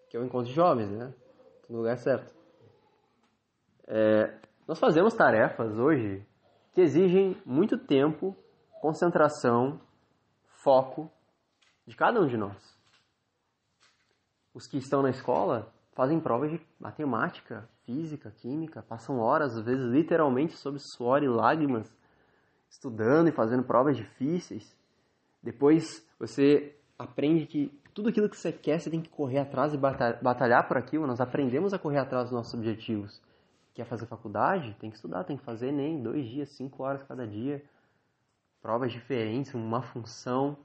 Que 0.09 0.17
o 0.17 0.25
encontro 0.25 0.51
jovens, 0.53 0.91
né? 0.91 1.13
No 1.69 1.79
lugar 1.79 1.99
certo. 1.99 2.35
É, 3.87 4.39
nós 4.67 4.79
fazemos 4.79 5.13
tarefas 5.13 5.77
hoje 5.77 6.27
que 6.73 6.81
exigem 6.81 7.37
muito 7.45 7.77
tempo, 7.77 8.35
concentração, 8.81 9.79
foco 10.63 11.11
de 11.87 11.95
cada 11.95 12.19
um 12.19 12.27
de 12.27 12.39
nós. 12.39 12.57
Os 14.55 14.67
que 14.67 14.79
estão 14.79 15.03
na 15.03 15.11
escola 15.11 15.74
fazem 15.95 16.21
provas 16.21 16.51
de 16.51 16.61
matemática, 16.79 17.69
física, 17.85 18.31
química, 18.31 18.83
passam 18.83 19.19
horas, 19.19 19.57
às 19.57 19.65
vezes 19.65 19.85
literalmente 19.85 20.55
sob 20.55 20.79
suor 20.79 21.23
e 21.23 21.29
lágrimas, 21.29 21.95
estudando 22.69 23.29
e 23.29 23.33
fazendo 23.33 23.63
provas 23.63 23.97
difíceis. 23.97 24.77
Depois 25.43 26.07
você 26.19 26.75
aprende 26.99 27.47
que 27.47 27.71
tudo 27.93 28.09
aquilo 28.09 28.29
que 28.29 28.37
você 28.37 28.51
quer, 28.51 28.81
você 28.81 28.91
tem 28.91 29.01
que 29.01 29.09
correr 29.09 29.39
atrás 29.39 29.73
e 29.73 29.77
batalhar 29.77 30.67
por 30.67 30.77
aquilo. 30.77 31.07
Nós 31.07 31.21
aprendemos 31.21 31.73
a 31.73 31.79
correr 31.79 31.99
atrás 31.99 32.25
dos 32.25 32.33
nossos 32.33 32.55
objetivos. 32.55 33.23
Quer 33.73 33.85
fazer 33.87 34.07
faculdade? 34.07 34.77
Tem 34.81 34.91
que 34.91 34.97
estudar, 34.97 35.23
tem 35.25 35.37
que 35.37 35.45
fazer 35.45 35.71
nem 35.71 36.03
dois 36.03 36.27
dias, 36.27 36.49
cinco 36.51 36.83
horas 36.83 37.03
cada 37.05 37.27
dia. 37.27 37.63
Provas 38.61 38.91
diferentes, 38.91 39.55
uma 39.55 39.83
função 39.83 40.57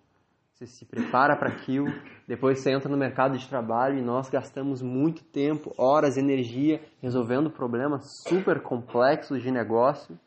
você 0.59 0.67
se 0.67 0.85
prepara 0.85 1.37
para 1.37 1.47
aquilo, 1.47 1.87
depois 2.27 2.59
você 2.59 2.71
entra 2.73 2.89
no 2.89 2.97
mercado 2.97 3.37
de 3.37 3.47
trabalho 3.47 3.97
e 3.97 4.01
nós 4.01 4.29
gastamos 4.29 4.81
muito 4.81 5.23
tempo, 5.23 5.73
horas, 5.77 6.17
energia 6.17 6.83
resolvendo 7.01 7.49
problemas 7.49 8.21
super 8.27 8.61
complexos 8.61 9.41
de 9.41 9.51
negócio, 9.51 10.19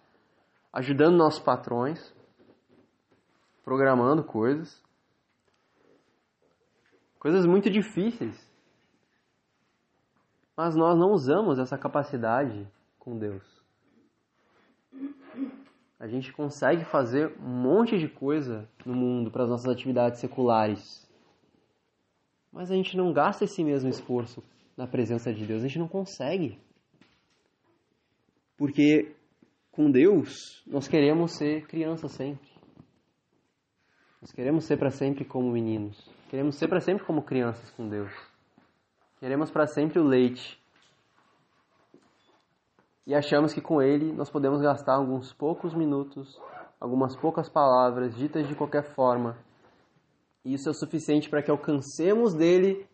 ajudando 0.72 1.18
nossos 1.18 1.40
patrões, 1.40 2.14
programando 3.62 4.24
coisas. 4.24 4.82
Coisas 7.18 7.44
muito 7.44 7.68
difíceis. 7.68 8.50
Mas 10.56 10.74
nós 10.74 10.98
não 10.98 11.12
usamos 11.12 11.58
essa 11.58 11.76
capacidade 11.76 12.66
com 12.98 13.18
Deus 13.18 13.61
a 16.02 16.08
gente 16.08 16.32
consegue 16.32 16.84
fazer 16.84 17.32
um 17.38 17.62
monte 17.62 17.96
de 17.96 18.08
coisa 18.08 18.68
no 18.84 18.92
mundo 18.92 19.30
para 19.30 19.44
as 19.44 19.48
nossas 19.48 19.72
atividades 19.72 20.18
seculares. 20.18 21.08
Mas 22.52 22.72
a 22.72 22.74
gente 22.74 22.96
não 22.96 23.12
gasta 23.12 23.44
esse 23.44 23.62
mesmo 23.62 23.88
esforço 23.88 24.42
na 24.76 24.84
presença 24.84 25.32
de 25.32 25.46
Deus, 25.46 25.62
a 25.62 25.68
gente 25.68 25.78
não 25.78 25.86
consegue. 25.86 26.58
Porque 28.56 29.14
com 29.70 29.92
Deus 29.92 30.64
nós 30.66 30.88
queremos 30.88 31.36
ser 31.36 31.68
crianças 31.68 32.10
sempre. 32.10 32.50
Nós 34.20 34.32
queremos 34.32 34.64
ser 34.64 34.78
para 34.78 34.90
sempre 34.90 35.24
como 35.24 35.52
meninos. 35.52 36.10
Queremos 36.28 36.56
ser 36.56 36.66
para 36.66 36.80
sempre 36.80 37.04
como 37.04 37.22
crianças 37.22 37.70
com 37.70 37.88
Deus. 37.88 38.10
Queremos 39.20 39.52
para 39.52 39.68
sempre 39.68 40.00
o 40.00 40.04
leite 40.04 40.60
e 43.06 43.14
achamos 43.14 43.52
que 43.52 43.60
com 43.60 43.82
ele 43.82 44.12
nós 44.12 44.30
podemos 44.30 44.60
gastar 44.60 44.94
alguns 44.94 45.32
poucos 45.32 45.74
minutos, 45.74 46.40
algumas 46.80 47.16
poucas 47.16 47.48
palavras 47.48 48.14
ditas 48.14 48.46
de 48.46 48.54
qualquer 48.54 48.94
forma. 48.94 49.36
E 50.44 50.54
isso 50.54 50.68
é 50.68 50.72
o 50.72 50.74
suficiente 50.74 51.28
para 51.28 51.42
que 51.42 51.50
alcancemos 51.50 52.34
dele 52.34 52.86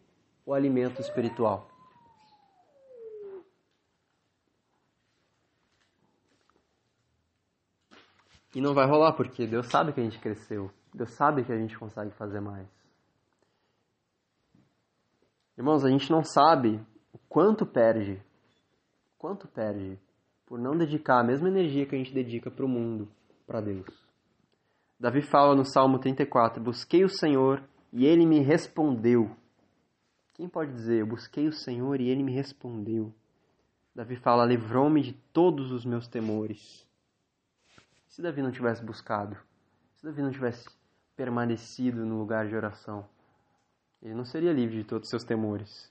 o 0.44 0.54
alimento 0.54 1.00
espiritual. 1.00 1.68
E 8.54 8.60
não 8.60 8.74
vai 8.74 8.86
rolar 8.86 9.12
porque 9.12 9.46
Deus 9.46 9.66
sabe 9.66 9.92
que 9.92 10.00
a 10.00 10.04
gente 10.04 10.18
cresceu. 10.18 10.70
Deus 10.92 11.12
sabe 11.12 11.44
que 11.44 11.52
a 11.52 11.58
gente 11.58 11.78
consegue 11.78 12.10
fazer 12.12 12.40
mais. 12.40 12.66
Irmãos, 15.56 15.84
a 15.84 15.90
gente 15.90 16.10
não 16.10 16.24
sabe 16.24 16.80
o 17.12 17.18
quanto 17.28 17.66
perde 17.66 18.22
Quanto 19.18 19.48
perde 19.48 19.98
por 20.46 20.60
não 20.60 20.78
dedicar 20.78 21.18
a 21.18 21.24
mesma 21.24 21.48
energia 21.48 21.84
que 21.84 21.94
a 21.94 21.98
gente 21.98 22.14
dedica 22.14 22.52
para 22.52 22.64
o 22.64 22.68
mundo, 22.68 23.08
para 23.44 23.60
Deus? 23.60 24.06
Davi 24.98 25.22
fala 25.22 25.56
no 25.56 25.64
Salmo 25.64 25.98
34: 25.98 26.62
Busquei 26.62 27.04
o 27.04 27.08
Senhor 27.08 27.62
e 27.92 28.06
ele 28.06 28.24
me 28.24 28.38
respondeu. 28.38 29.28
Quem 30.34 30.48
pode 30.48 30.72
dizer, 30.72 31.00
eu 31.00 31.06
busquei 31.06 31.48
o 31.48 31.52
Senhor 31.52 32.00
e 32.00 32.08
ele 32.08 32.22
me 32.22 32.32
respondeu? 32.32 33.12
Davi 33.92 34.14
fala: 34.14 34.46
livrou-me 34.46 35.02
de 35.02 35.12
todos 35.32 35.72
os 35.72 35.84
meus 35.84 36.06
temores. 36.06 36.86
Se 38.06 38.22
Davi 38.22 38.40
não 38.40 38.52
tivesse 38.52 38.84
buscado, 38.84 39.36
se 39.96 40.04
Davi 40.04 40.22
não 40.22 40.30
tivesse 40.30 40.64
permanecido 41.16 42.06
no 42.06 42.18
lugar 42.20 42.46
de 42.46 42.54
oração, 42.54 43.04
ele 44.00 44.14
não 44.14 44.24
seria 44.24 44.52
livre 44.52 44.76
de 44.76 44.84
todos 44.84 45.06
os 45.06 45.10
seus 45.10 45.24
temores. 45.24 45.90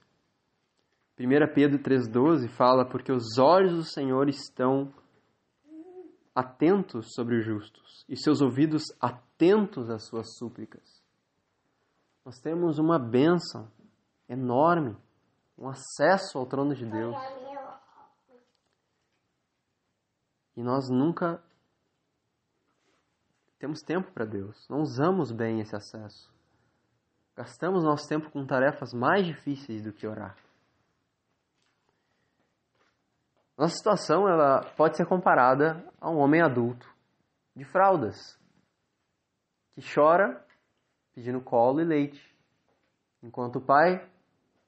1 1.19 1.53
Pedro 1.53 1.79
3,12 1.79 2.47
fala: 2.49 2.87
Porque 2.87 3.11
os 3.11 3.39
olhos 3.39 3.73
do 3.73 3.83
Senhor 3.83 4.29
estão 4.29 4.93
atentos 6.35 7.13
sobre 7.15 7.39
os 7.39 7.45
justos 7.45 8.05
e 8.07 8.15
seus 8.15 8.41
ouvidos 8.41 8.83
atentos 9.01 9.89
às 9.89 10.05
suas 10.05 10.37
súplicas. 10.37 11.03
Nós 12.23 12.37
temos 12.39 12.77
uma 12.77 12.99
bênção 12.99 13.67
enorme, 14.29 14.95
um 15.57 15.67
acesso 15.67 16.37
ao 16.37 16.45
trono 16.45 16.75
de 16.75 16.85
Deus. 16.85 17.15
E 20.55 20.61
nós 20.61 20.87
nunca 20.89 21.41
temos 23.57 23.81
tempo 23.81 24.11
para 24.11 24.25
Deus, 24.25 24.67
não 24.69 24.81
usamos 24.81 25.31
bem 25.31 25.61
esse 25.61 25.75
acesso. 25.75 26.31
Gastamos 27.35 27.83
nosso 27.83 28.07
tempo 28.07 28.29
com 28.29 28.45
tarefas 28.45 28.93
mais 28.93 29.25
difíceis 29.25 29.83
do 29.83 29.91
que 29.91 30.05
orar. 30.05 30.37
Nossa 33.57 33.75
situação 33.75 34.27
ela 34.29 34.61
pode 34.77 34.95
ser 34.95 35.07
comparada 35.07 35.83
a 35.99 36.11
um 36.11 36.17
homem 36.17 36.41
adulto 36.41 36.87
de 37.55 37.65
fraldas 37.65 38.15
que 39.73 39.81
chora 39.93 40.45
pedindo 41.15 41.41
colo 41.41 41.81
e 41.81 41.83
leite, 41.83 42.35
enquanto 43.23 43.55
o 43.55 43.61
pai 43.61 44.07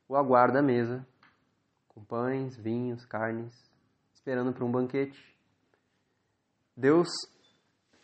o 0.08 0.16
aguarda 0.16 0.60
à 0.60 0.64
mesa 0.64 1.06
com 1.90 2.04
pães, 2.04 2.58
vinhos, 2.58 3.06
carnes, 3.06 3.54
esperando 4.12 4.52
para 4.52 4.66
um 4.66 4.72
banquete. 4.72 5.24
Deus 6.76 7.08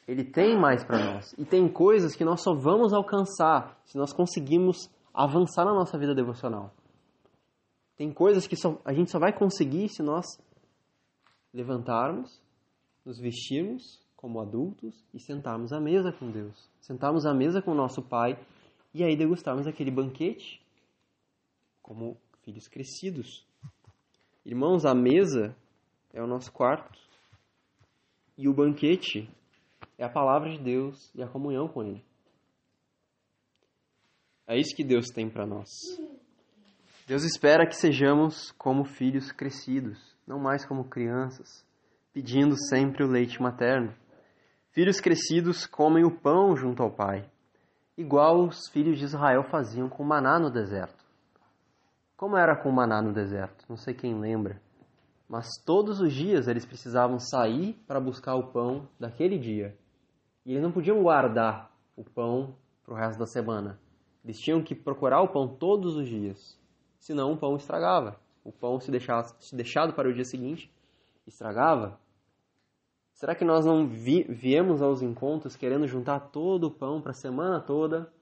ele 0.08 0.24
tem 0.24 0.56
mais 0.56 0.84
para 0.84 1.04
nós 1.04 1.34
e 1.38 1.46
tem 1.46 1.68
coisas 1.68 2.16
que 2.16 2.24
nós 2.24 2.42
só 2.42 2.54
vamos 2.54 2.94
alcançar 2.94 3.76
se 3.86 3.98
nós 3.98 4.14
conseguimos 4.14 4.88
avançar 5.12 5.66
na 5.66 5.74
nossa 5.74 5.98
vida 5.98 6.14
devocional. 6.14 6.72
Tem 7.98 8.14
coisas 8.14 8.46
que 8.46 8.56
só, 8.56 8.80
a 8.86 8.94
gente 8.94 9.10
só 9.10 9.18
vai 9.18 9.34
conseguir 9.34 9.90
se 9.90 10.04
nós 10.04 10.26
levantarmos, 11.56 12.42
nos 13.06 13.18
vestirmos 13.18 14.04
como 14.18 14.42
adultos 14.42 14.94
e 15.14 15.20
sentarmos 15.20 15.72
à 15.72 15.80
mesa 15.80 16.12
com 16.12 16.30
Deus. 16.30 16.70
Sentarmos 16.82 17.26
à 17.26 17.34
mesa 17.34 17.62
com 17.62 17.72
o 17.72 17.76
nosso 17.76 18.02
Pai 18.02 18.38
e 18.94 19.04
aí 19.04 19.16
degustarmos 19.16 19.66
aquele 19.66 19.90
banquete 19.90 20.62
como 21.82 22.18
filhos 22.44 22.68
crescidos. 22.68 23.48
Irmãos, 24.46 24.86
a 24.86 24.94
mesa 24.94 25.56
é 26.14 26.22
o 26.22 26.28
nosso 26.28 26.52
quarto 26.52 27.00
e 28.38 28.50
o 28.50 28.54
banquete 28.54 29.30
é 29.98 30.04
a 30.04 30.10
palavra 30.10 30.50
de 30.50 30.62
Deus 30.62 31.10
e 31.16 31.24
a 31.24 31.28
comunhão 31.28 31.70
com 31.70 31.84
Ele. 31.84 32.04
É 34.46 34.60
isso 34.60 34.76
que 34.76 34.84
Deus 34.84 35.06
tem 35.08 35.30
para 35.30 35.48
nós. 35.48 35.70
Deus 37.08 37.24
espera 37.24 37.66
que 37.66 37.76
sejamos 37.76 38.52
como 38.52 38.84
filhos 38.84 39.32
crescidos 39.32 40.15
não 40.28 40.40
mais 40.40 40.66
como 40.66 40.90
crianças, 40.90 41.66
pedindo 42.14 42.56
sempre 42.70 43.04
o 43.04 43.08
leite 43.08 43.42
materno. 43.42 43.94
Filhos 44.72 45.00
crescidos 45.00 45.66
comem 45.66 46.04
o 46.04 46.12
pão 46.12 46.56
junto 46.56 46.82
ao 46.82 46.92
pai, 46.92 47.30
igual 47.98 48.46
os 48.46 48.68
filhos 48.70 48.98
de 48.98 49.06
Israel 49.06 49.44
faziam 49.44 49.88
com 49.88 50.04
maná 50.04 50.40
no 50.40 50.50
deserto. 50.50 51.06
Como 52.18 52.38
era 52.38 52.56
com 52.56 52.72
maná 52.72 53.02
no 53.02 53.14
deserto? 53.14 53.66
Não 53.68 53.76
sei 53.76 53.94
quem 53.94 54.20
lembra. 54.20 54.62
Mas 55.28 55.48
todos 55.66 56.00
os 56.00 56.14
dias 56.14 56.48
eles 56.48 56.66
precisavam 56.66 57.20
sair 57.20 57.74
para 57.88 58.00
buscar 58.00 58.36
o 58.36 58.52
pão 58.52 58.88
daquele 59.00 59.38
dia. 59.38 59.78
E 60.46 60.52
eles 60.52 60.64
não 60.64 60.72
podiam 60.72 61.02
guardar 61.02 61.72
o 61.96 62.04
pão 62.04 62.56
para 62.84 62.94
o 62.94 62.98
resto 62.98 63.20
da 63.20 63.26
semana. 63.26 63.80
Eles 64.24 64.40
tinham 64.40 64.64
que 64.64 64.76
procurar 64.76 65.22
o 65.22 65.28
pão 65.28 65.48
todos 65.48 65.96
os 65.96 66.08
dias. 66.08 66.58
senão 67.00 67.34
o 67.34 67.38
pão 67.38 67.56
estragava. 67.56 68.20
O 68.46 68.52
pão, 68.52 68.80
se, 68.80 68.92
deixasse, 68.92 69.36
se 69.40 69.56
deixado 69.56 69.94
para 69.94 70.08
o 70.08 70.14
dia 70.14 70.24
seguinte, 70.24 70.72
estragava. 71.26 72.00
Será 73.12 73.34
que 73.34 73.44
nós 73.44 73.66
não 73.66 73.88
vi, 73.88 74.24
viemos 74.24 74.84
aos 74.84 75.02
encontros 75.02 75.56
querendo 75.56 75.88
juntar 75.88 76.20
todo 76.20 76.68
o 76.68 76.72
pão 76.72 77.02
para 77.02 77.12
a 77.12 77.16
semana 77.16 77.60
toda? 77.60 78.14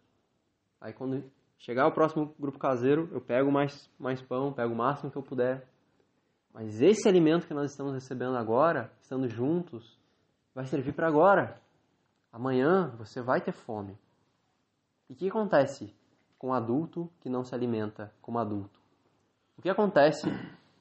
Aí 0.80 0.94
quando 0.94 1.30
chegar 1.58 1.88
o 1.88 1.92
próximo 1.92 2.34
grupo 2.40 2.58
caseiro, 2.58 3.10
eu 3.12 3.20
pego 3.20 3.52
mais, 3.52 3.90
mais 4.00 4.22
pão, 4.22 4.54
pego 4.54 4.74
o 4.74 4.78
máximo 4.78 5.12
que 5.12 5.18
eu 5.18 5.24
puder. 5.24 5.68
Mas 6.54 6.82
esse 6.82 7.08
alimento 7.08 7.48
que 7.48 7.54
nós 7.54 7.72
estamos 7.72 7.94
recebendo 7.94 8.38
agora, 8.38 8.92
estando 9.02 9.28
juntos, 9.28 10.00
vai 10.54 10.66
servir 10.66 10.94
para 10.94 11.08
agora. 11.08 11.60
Amanhã 12.32 12.96
você 12.98 13.22
vai 13.22 13.42
ter 13.42 13.52
fome. 13.52 13.98
E 15.10 15.14
o 15.14 15.16
que 15.16 15.28
acontece 15.28 15.94
com 16.38 16.50
um 16.50 16.54
adulto 16.54 17.10
que 17.20 17.30
não 17.30 17.44
se 17.44 17.54
alimenta 17.54 18.14
como 18.22 18.38
adulto? 18.38 18.83
O 19.58 19.62
que 19.62 19.70
acontece 19.70 20.28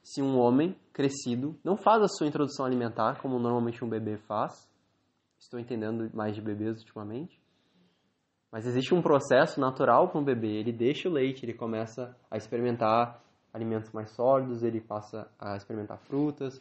se 0.02 0.22
um 0.22 0.38
homem 0.38 0.76
crescido 0.92 1.56
não 1.62 1.76
faz 1.76 2.02
a 2.02 2.08
sua 2.08 2.26
introdução 2.26 2.64
alimentar 2.64 3.20
como 3.20 3.38
normalmente 3.38 3.84
um 3.84 3.88
bebê 3.88 4.16
faz? 4.16 4.68
Estou 5.38 5.60
entendendo 5.60 6.10
mais 6.14 6.34
de 6.34 6.40
bebês 6.40 6.78
ultimamente. 6.78 7.40
Mas 8.50 8.66
existe 8.66 8.94
um 8.94 9.02
processo 9.02 9.60
natural 9.60 10.08
para 10.08 10.20
um 10.20 10.24
bebê. 10.24 10.58
Ele 10.58 10.72
deixa 10.72 11.08
o 11.08 11.12
leite, 11.12 11.44
ele 11.44 11.54
começa 11.54 12.16
a 12.30 12.36
experimentar 12.36 13.22
alimentos 13.52 13.90
mais 13.92 14.10
sólidos, 14.10 14.62
ele 14.62 14.80
passa 14.80 15.30
a 15.38 15.56
experimentar 15.56 15.98
frutas. 15.98 16.60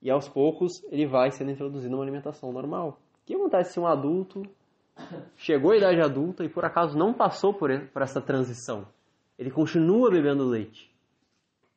E 0.00 0.10
aos 0.10 0.28
poucos 0.28 0.82
ele 0.90 1.06
vai 1.06 1.30
sendo 1.30 1.50
introduzido 1.50 1.94
uma 1.94 2.02
alimentação 2.02 2.52
normal. 2.52 3.00
O 3.22 3.26
que 3.26 3.34
acontece 3.34 3.72
se 3.72 3.80
um 3.80 3.86
adulto 3.86 4.42
chegou 5.36 5.72
à 5.72 5.76
idade 5.76 6.00
adulta 6.00 6.44
e 6.44 6.48
por 6.48 6.64
acaso 6.64 6.96
não 6.96 7.12
passou 7.12 7.54
por 7.54 7.70
essa 7.70 8.20
transição? 8.20 8.86
Ele 9.38 9.50
continua 9.50 10.10
bebendo 10.10 10.44
leite. 10.44 10.88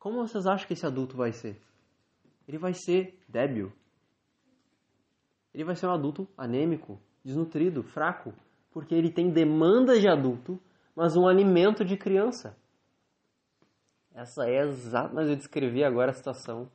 Como 0.02 0.26
vocês 0.26 0.48
acham 0.48 0.66
que 0.66 0.72
esse 0.72 0.84
adulto 0.84 1.16
vai 1.16 1.30
ser? 1.30 1.62
Ele 2.48 2.58
vai 2.58 2.74
ser 2.74 3.16
débil. 3.28 3.72
Ele 5.54 5.62
vai 5.62 5.76
ser 5.76 5.86
um 5.86 5.92
adulto 5.92 6.28
anêmico, 6.36 7.00
desnutrido, 7.24 7.84
fraco, 7.84 8.34
porque 8.72 8.96
ele 8.96 9.12
tem 9.12 9.30
demandas 9.30 10.00
de 10.00 10.08
adulto, 10.08 10.58
mas 10.96 11.14
um 11.14 11.28
alimento 11.28 11.84
de 11.84 11.96
criança. 11.96 12.58
Essa 14.12 14.44
é 14.44 14.64
exata, 14.64 15.14
mas 15.14 15.28
eu 15.28 15.36
descrevi 15.36 15.84
agora 15.84 16.10
a 16.10 16.14
situação 16.14 16.68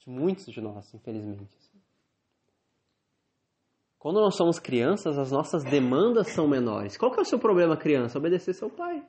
de 0.00 0.10
muitos 0.10 0.44
de 0.44 0.60
nós, 0.60 0.92
infelizmente. 0.92 1.56
Quando 3.98 4.20
nós 4.20 4.36
somos 4.36 4.58
crianças, 4.58 5.16
as 5.16 5.32
nossas 5.32 5.64
demandas 5.64 6.28
são 6.28 6.46
menores. 6.46 6.98
Qual 6.98 7.10
que 7.10 7.18
é 7.18 7.22
o 7.22 7.24
seu 7.24 7.38
problema, 7.38 7.78
criança? 7.78 8.18
Obedecer 8.18 8.52
seu 8.52 8.68
pai. 8.68 9.02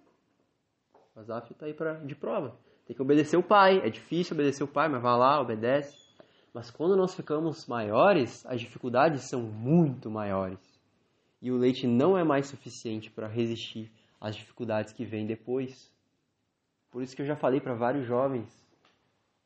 O 1.14 1.20
Azaf 1.20 1.52
está 1.52 1.66
aí 1.66 1.74
pra, 1.74 1.96
de 1.96 2.16
prova. 2.16 2.58
Tem 2.86 2.96
que 2.96 3.02
obedecer 3.02 3.38
o 3.38 3.44
pai. 3.44 3.80
É 3.80 3.90
difícil 3.90 4.34
obedecer 4.36 4.64
o 4.64 4.68
pai, 4.68 4.90
mas 4.90 5.02
vai 5.02 5.18
lá, 5.18 5.42
obedece. 5.42 5.96
Mas 6.54 6.70
quando 6.70 6.96
nós 6.96 7.16
ficamos 7.16 7.66
maiores, 7.66 8.46
as 8.46 8.60
dificuldades 8.60 9.24
são 9.24 9.42
muito 9.42 10.10
maiores. 10.10 10.60
E 11.42 11.52
o 11.52 11.58
leite 11.58 11.88
não 11.88 12.18
é 12.18 12.24
mais 12.24 12.48
suficiente 12.48 13.10
para 13.10 13.28
resistir 13.28 13.92
às 14.22 14.36
dificuldades 14.36 14.94
que 14.94 15.04
vêm 15.04 15.26
depois. 15.26 15.92
Por 16.92 17.02
isso 17.02 17.16
que 17.16 17.22
eu 17.22 17.26
já 17.26 17.36
falei 17.36 17.60
para 17.60 17.74
vários 17.74 18.06
jovens: 18.06 18.48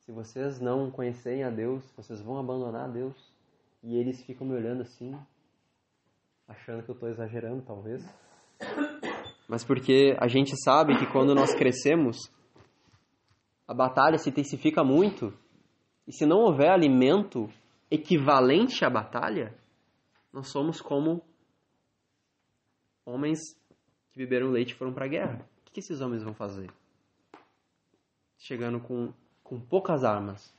se 0.00 0.12
vocês 0.12 0.60
não 0.60 0.90
conhecerem 0.90 1.44
a 1.44 1.50
Deus, 1.50 1.82
vocês 1.96 2.20
vão 2.20 2.38
abandonar 2.38 2.84
a 2.84 2.92
Deus. 2.92 3.16
E 3.82 3.96
eles 3.96 4.22
ficam 4.22 4.46
me 4.46 4.54
olhando 4.54 4.82
assim, 4.82 5.16
achando 6.46 6.82
que 6.82 6.90
eu 6.90 6.94
estou 6.94 7.08
exagerando, 7.08 7.62
talvez. 7.62 8.04
Mas 9.48 9.64
porque 9.64 10.16
a 10.18 10.28
gente 10.28 10.56
sabe 10.62 10.98
que 10.98 11.06
quando 11.06 11.34
nós 11.34 11.54
crescemos, 11.54 12.30
a 13.68 13.74
batalha 13.74 14.16
se 14.16 14.30
intensifica 14.30 14.82
muito. 14.82 15.30
E 16.06 16.12
se 16.12 16.24
não 16.24 16.38
houver 16.38 16.70
alimento 16.70 17.50
equivalente 17.90 18.82
à 18.82 18.88
batalha, 18.88 19.54
nós 20.32 20.50
somos 20.50 20.80
como 20.80 21.22
homens 23.04 23.38
que 24.10 24.16
beberam 24.18 24.50
leite 24.50 24.72
e 24.72 24.74
foram 24.74 24.94
para 24.94 25.04
a 25.04 25.08
guerra. 25.08 25.46
O 25.66 25.70
que 25.70 25.80
esses 25.80 26.00
homens 26.00 26.22
vão 26.22 26.32
fazer? 26.32 26.70
Chegando 28.38 28.80
com, 28.80 29.12
com 29.44 29.60
poucas 29.60 30.02
armas. 30.02 30.56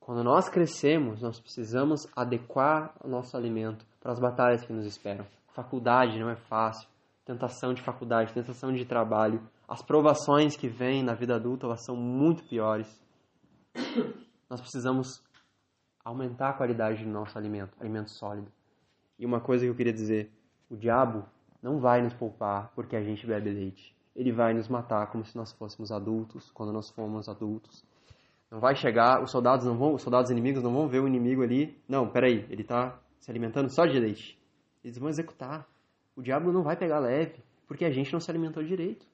Quando 0.00 0.24
nós 0.24 0.48
crescemos, 0.48 1.22
nós 1.22 1.38
precisamos 1.38 2.06
adequar 2.16 2.94
o 3.04 3.08
nosso 3.08 3.36
alimento 3.36 3.86
para 4.00 4.12
as 4.12 4.18
batalhas 4.18 4.64
que 4.64 4.72
nos 4.72 4.86
esperam. 4.86 5.26
Faculdade 5.48 6.18
não 6.18 6.30
é 6.30 6.36
fácil. 6.36 6.88
Tentação 7.24 7.74
de 7.74 7.82
faculdade, 7.82 8.32
tentação 8.32 8.72
de 8.72 8.84
trabalho, 8.84 9.40
as 9.68 9.82
provações 9.82 10.56
que 10.56 10.68
vêm 10.68 11.02
na 11.02 11.14
vida 11.14 11.34
adulta 11.34 11.66
elas 11.66 11.84
são 11.84 11.96
muito 11.96 12.44
piores. 12.44 13.02
Nós 14.48 14.60
precisamos 14.60 15.22
aumentar 16.04 16.50
a 16.50 16.52
qualidade 16.52 17.04
do 17.04 17.10
nosso 17.10 17.36
alimento, 17.36 17.76
alimento 17.80 18.10
sólido. 18.10 18.50
E 19.18 19.26
uma 19.26 19.40
coisa 19.40 19.64
que 19.64 19.70
eu 19.70 19.74
queria 19.74 19.92
dizer: 19.92 20.30
o 20.70 20.76
diabo 20.76 21.24
não 21.60 21.80
vai 21.80 22.00
nos 22.00 22.14
poupar 22.14 22.70
porque 22.74 22.94
a 22.94 23.02
gente 23.02 23.26
bebe 23.26 23.50
leite. 23.50 23.96
Ele 24.14 24.32
vai 24.32 24.54
nos 24.54 24.68
matar 24.68 25.08
como 25.08 25.24
se 25.24 25.36
nós 25.36 25.52
fôssemos 25.52 25.90
adultos, 25.90 26.50
quando 26.52 26.72
nós 26.72 26.88
fomos 26.90 27.28
adultos. 27.28 27.84
Não 28.50 28.60
vai 28.60 28.76
chegar, 28.76 29.22
os 29.22 29.30
soldados 29.30 29.66
não 29.66 29.76
vão, 29.76 29.94
os 29.94 30.02
soldados 30.02 30.30
inimigos 30.30 30.62
não 30.62 30.72
vão 30.72 30.88
ver 30.88 31.00
o 31.00 31.08
inimigo 31.08 31.42
ali. 31.42 31.76
Não, 31.88 32.08
peraí, 32.08 32.46
ele 32.48 32.62
está 32.62 32.98
se 33.18 33.30
alimentando 33.30 33.68
só 33.68 33.84
de 33.84 33.98
leite. 33.98 34.40
Eles 34.84 34.96
vão 34.96 35.08
executar. 35.08 35.66
O 36.14 36.22
diabo 36.22 36.52
não 36.52 36.62
vai 36.62 36.76
pegar 36.76 37.00
leve, 37.00 37.42
porque 37.66 37.84
a 37.84 37.90
gente 37.90 38.12
não 38.12 38.20
se 38.20 38.30
alimentou 38.30 38.62
direito. 38.62 39.04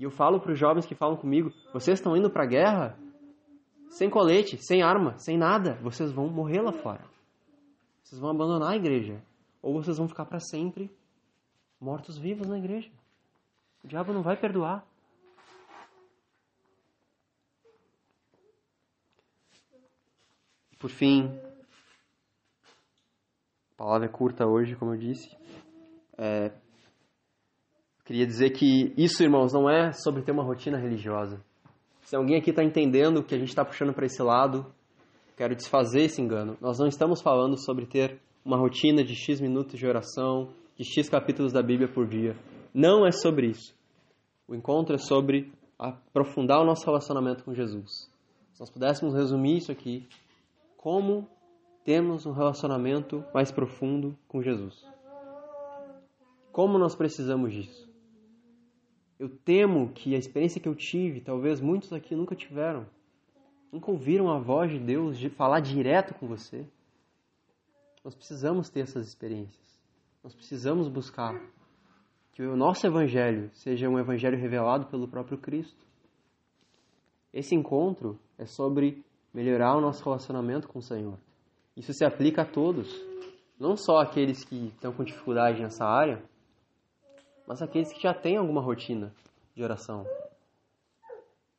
E 0.00 0.02
eu 0.02 0.10
falo 0.10 0.40
para 0.40 0.52
os 0.52 0.58
jovens 0.58 0.86
que 0.86 0.94
falam 0.94 1.14
comigo: 1.14 1.52
vocês 1.74 1.98
estão 1.98 2.16
indo 2.16 2.30
para 2.30 2.44
a 2.44 2.46
guerra 2.46 2.98
sem 3.90 4.08
colete, 4.08 4.56
sem 4.56 4.80
arma, 4.82 5.18
sem 5.18 5.36
nada. 5.36 5.74
Vocês 5.82 6.10
vão 6.10 6.26
morrer 6.26 6.62
lá 6.62 6.72
fora. 6.72 7.04
Vocês 8.02 8.18
vão 8.18 8.30
abandonar 8.30 8.72
a 8.72 8.76
igreja. 8.76 9.22
Ou 9.60 9.74
vocês 9.74 9.98
vão 9.98 10.08
ficar 10.08 10.24
para 10.24 10.40
sempre 10.40 10.90
mortos 11.78 12.16
vivos 12.16 12.48
na 12.48 12.56
igreja. 12.56 12.90
O 13.84 13.88
diabo 13.88 14.14
não 14.14 14.22
vai 14.22 14.38
perdoar. 14.38 14.86
Por 20.78 20.88
fim, 20.88 21.26
a 23.74 23.76
palavra 23.76 24.06
é 24.06 24.10
curta 24.10 24.46
hoje, 24.46 24.76
como 24.76 24.94
eu 24.94 24.98
disse. 24.98 25.36
É, 26.16 26.50
Queria 28.10 28.26
dizer 28.26 28.50
que 28.50 28.92
isso, 28.96 29.22
irmãos, 29.22 29.52
não 29.52 29.70
é 29.70 29.92
sobre 29.92 30.22
ter 30.22 30.32
uma 30.32 30.42
rotina 30.42 30.76
religiosa. 30.76 31.40
Se 32.00 32.16
alguém 32.16 32.38
aqui 32.38 32.50
está 32.50 32.64
entendendo 32.64 33.22
que 33.22 33.36
a 33.36 33.38
gente 33.38 33.50
está 33.50 33.64
puxando 33.64 33.94
para 33.94 34.04
esse 34.04 34.20
lado, 34.20 34.66
quero 35.36 35.54
desfazer 35.54 36.06
esse 36.06 36.20
engano. 36.20 36.56
Nós 36.60 36.76
não 36.76 36.88
estamos 36.88 37.22
falando 37.22 37.56
sobre 37.56 37.86
ter 37.86 38.20
uma 38.44 38.56
rotina 38.56 39.04
de 39.04 39.14
X 39.14 39.40
minutos 39.40 39.78
de 39.78 39.86
oração, 39.86 40.48
de 40.76 40.82
X 40.82 41.08
capítulos 41.08 41.52
da 41.52 41.62
Bíblia 41.62 41.86
por 41.86 42.04
dia. 42.08 42.36
Não 42.74 43.06
é 43.06 43.12
sobre 43.12 43.46
isso. 43.46 43.72
O 44.48 44.56
encontro 44.56 44.96
é 44.96 44.98
sobre 44.98 45.52
aprofundar 45.78 46.60
o 46.60 46.66
nosso 46.66 46.84
relacionamento 46.84 47.44
com 47.44 47.54
Jesus. 47.54 48.10
Se 48.54 48.58
nós 48.58 48.72
pudéssemos 48.72 49.14
resumir 49.14 49.58
isso 49.58 49.70
aqui, 49.70 50.08
como 50.76 51.28
temos 51.84 52.26
um 52.26 52.32
relacionamento 52.32 53.24
mais 53.32 53.52
profundo 53.52 54.18
com 54.26 54.42
Jesus. 54.42 54.84
Como 56.50 56.76
nós 56.76 56.96
precisamos 56.96 57.52
disso? 57.52 57.89
Eu 59.20 59.28
temo 59.28 59.92
que 59.92 60.14
a 60.14 60.18
experiência 60.18 60.58
que 60.58 60.66
eu 60.66 60.74
tive, 60.74 61.20
talvez 61.20 61.60
muitos 61.60 61.92
aqui 61.92 62.16
nunca 62.16 62.34
tiveram. 62.34 62.86
Nunca 63.70 63.90
ouviram 63.90 64.30
a 64.30 64.38
voz 64.38 64.70
de 64.70 64.78
Deus 64.78 65.18
de 65.18 65.28
falar 65.28 65.60
direto 65.60 66.14
com 66.14 66.26
você. 66.26 66.64
Nós 68.02 68.14
precisamos 68.14 68.70
ter 68.70 68.80
essas 68.80 69.06
experiências. 69.06 69.78
Nós 70.24 70.34
precisamos 70.34 70.88
buscar 70.88 71.38
que 72.32 72.42
o 72.42 72.56
nosso 72.56 72.86
evangelho 72.86 73.50
seja 73.52 73.90
um 73.90 73.98
evangelho 73.98 74.38
revelado 74.38 74.86
pelo 74.86 75.06
próprio 75.06 75.36
Cristo. 75.36 75.86
Esse 77.30 77.54
encontro 77.54 78.18
é 78.38 78.46
sobre 78.46 79.04
melhorar 79.34 79.76
o 79.76 79.82
nosso 79.82 80.02
relacionamento 80.02 80.66
com 80.66 80.78
o 80.78 80.82
Senhor. 80.82 81.18
Isso 81.76 81.92
se 81.92 82.06
aplica 82.06 82.40
a 82.40 82.46
todos, 82.46 82.90
não 83.58 83.76
só 83.76 83.98
aqueles 83.98 84.42
que 84.42 84.68
estão 84.68 84.94
com 84.94 85.04
dificuldade 85.04 85.60
nessa 85.60 85.84
área, 85.84 86.24
mas 87.50 87.60
aqueles 87.60 87.92
que 87.92 88.00
já 88.00 88.14
têm 88.14 88.36
alguma 88.36 88.60
rotina 88.60 89.12
de 89.56 89.64
oração. 89.64 90.06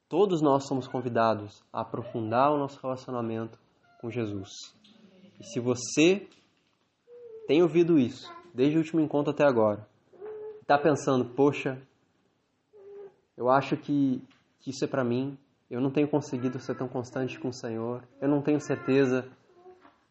Todos 0.08 0.42
nós 0.42 0.66
somos 0.66 0.88
convidados 0.88 1.62
a 1.72 1.82
aprofundar 1.82 2.50
o 2.50 2.58
nosso 2.58 2.80
relacionamento 2.82 3.60
com 4.00 4.10
Jesus. 4.10 4.50
E 5.38 5.44
se 5.44 5.60
você 5.60 6.30
tem 7.46 7.62
ouvido 7.62 8.00
isso, 8.00 8.34
desde 8.54 8.78
o 8.78 8.80
último 8.80 9.02
encontro 9.02 9.34
até 9.34 9.44
agora, 9.44 9.86
está 10.62 10.78
pensando, 10.78 11.26
poxa, 11.26 11.78
eu 13.36 13.50
acho 13.50 13.76
que, 13.76 14.24
que 14.62 14.70
isso 14.70 14.86
é 14.86 14.88
para 14.88 15.04
mim, 15.04 15.38
eu 15.70 15.82
não 15.82 15.92
tenho 15.92 16.08
conseguido 16.08 16.58
ser 16.62 16.78
tão 16.78 16.88
constante 16.88 17.38
com 17.38 17.50
o 17.50 17.54
Senhor, 17.54 18.02
eu 18.22 18.30
não 18.30 18.42
tenho 18.42 18.62
certeza 18.62 19.30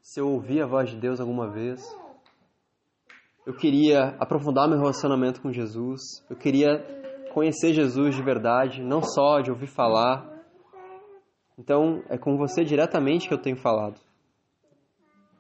se 0.03 0.21
eu 0.21 0.29
ouvi 0.29 0.61
a 0.61 0.66
voz 0.66 0.90
de 0.90 0.97
Deus 0.97 1.21
alguma 1.21 1.49
vez, 1.49 1.81
eu 3.46 3.55
queria 3.55 4.16
aprofundar 4.18 4.68
meu 4.68 4.79
relacionamento 4.79 5.40
com 5.40 5.53
Jesus, 5.53 6.00
eu 6.29 6.37
queria 6.37 6.79
conhecer 7.33 7.72
Jesus 7.72 8.14
de 8.14 8.22
verdade, 8.22 8.83
não 8.83 9.03
só 9.03 9.40
de 9.40 9.50
ouvir 9.50 9.68
falar. 9.68 10.29
Então, 11.59 12.03
é 12.09 12.18
com 12.18 12.37
você 12.37 12.64
diretamente 12.64 13.29
que 13.29 13.35
eu 13.35 13.40
tenho 13.40 13.57
falado. 13.57 14.00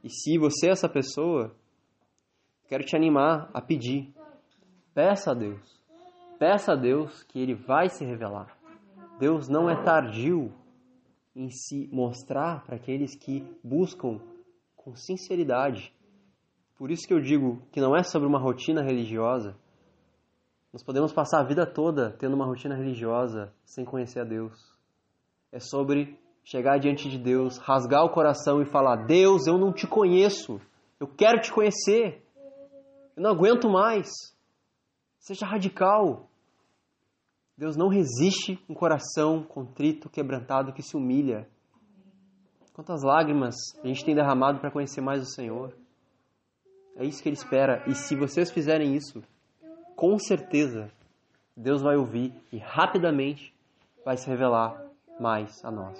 E 0.02 0.08
se 0.08 0.38
você 0.38 0.68
é 0.68 0.70
essa 0.70 0.88
pessoa, 0.88 1.54
quero 2.68 2.84
te 2.84 2.96
animar 2.96 3.50
a 3.52 3.60
pedir. 3.60 4.14
Peça 4.94 5.32
a 5.32 5.34
Deus. 5.34 5.80
Peça 6.38 6.72
a 6.72 6.76
Deus 6.76 7.22
que 7.24 7.38
Ele 7.38 7.54
vai 7.54 7.88
se 7.88 8.04
revelar. 8.04 8.56
Deus 9.18 9.48
não 9.48 9.68
é 9.68 9.82
tardio 9.82 10.52
em 11.36 11.50
se 11.50 11.88
mostrar 11.92 12.64
para 12.64 12.76
aqueles 12.76 13.14
que 13.14 13.46
buscam 13.62 14.18
com 14.74 14.96
sinceridade. 14.96 15.94
Por 16.80 16.90
isso 16.90 17.06
que 17.06 17.12
eu 17.12 17.20
digo 17.20 17.60
que 17.70 17.78
não 17.78 17.94
é 17.94 18.02
sobre 18.02 18.26
uma 18.26 18.38
rotina 18.38 18.80
religiosa. 18.82 19.54
Nós 20.72 20.82
podemos 20.82 21.12
passar 21.12 21.42
a 21.42 21.44
vida 21.44 21.66
toda 21.66 22.12
tendo 22.12 22.34
uma 22.34 22.46
rotina 22.46 22.74
religiosa 22.74 23.52
sem 23.66 23.84
conhecer 23.84 24.20
a 24.20 24.24
Deus. 24.24 24.58
É 25.52 25.60
sobre 25.60 26.18
chegar 26.42 26.78
diante 26.78 27.10
de 27.10 27.18
Deus, 27.18 27.58
rasgar 27.58 28.02
o 28.02 28.10
coração 28.10 28.62
e 28.62 28.64
falar: 28.64 29.04
Deus, 29.04 29.46
eu 29.46 29.58
não 29.58 29.74
te 29.74 29.86
conheço. 29.86 30.58
Eu 30.98 31.06
quero 31.06 31.42
te 31.42 31.52
conhecer. 31.52 32.24
Eu 33.14 33.24
não 33.24 33.30
aguento 33.32 33.68
mais. 33.68 34.08
Seja 35.18 35.44
radical. 35.44 36.30
Deus 37.58 37.76
não 37.76 37.88
resiste 37.88 38.58
um 38.66 38.72
coração 38.72 39.42
contrito, 39.42 40.08
quebrantado, 40.08 40.72
que 40.72 40.80
se 40.80 40.96
humilha. 40.96 41.46
Quantas 42.72 43.02
lágrimas 43.02 43.54
a 43.84 43.86
gente 43.86 44.02
tem 44.02 44.14
derramado 44.14 44.60
para 44.60 44.70
conhecer 44.70 45.02
mais 45.02 45.20
o 45.20 45.26
Senhor. 45.26 45.76
É 46.96 47.04
isso 47.04 47.22
que 47.22 47.28
Ele 47.28 47.36
espera. 47.36 47.82
E 47.86 47.94
se 47.94 48.14
vocês 48.16 48.50
fizerem 48.50 48.94
isso, 48.94 49.22
com 49.96 50.18
certeza 50.18 50.90
Deus 51.56 51.82
vai 51.82 51.96
ouvir 51.96 52.32
e 52.52 52.58
rapidamente 52.58 53.52
vai 54.04 54.16
se 54.16 54.28
revelar 54.28 54.82
mais 55.18 55.62
a 55.64 55.70
nós. 55.70 55.98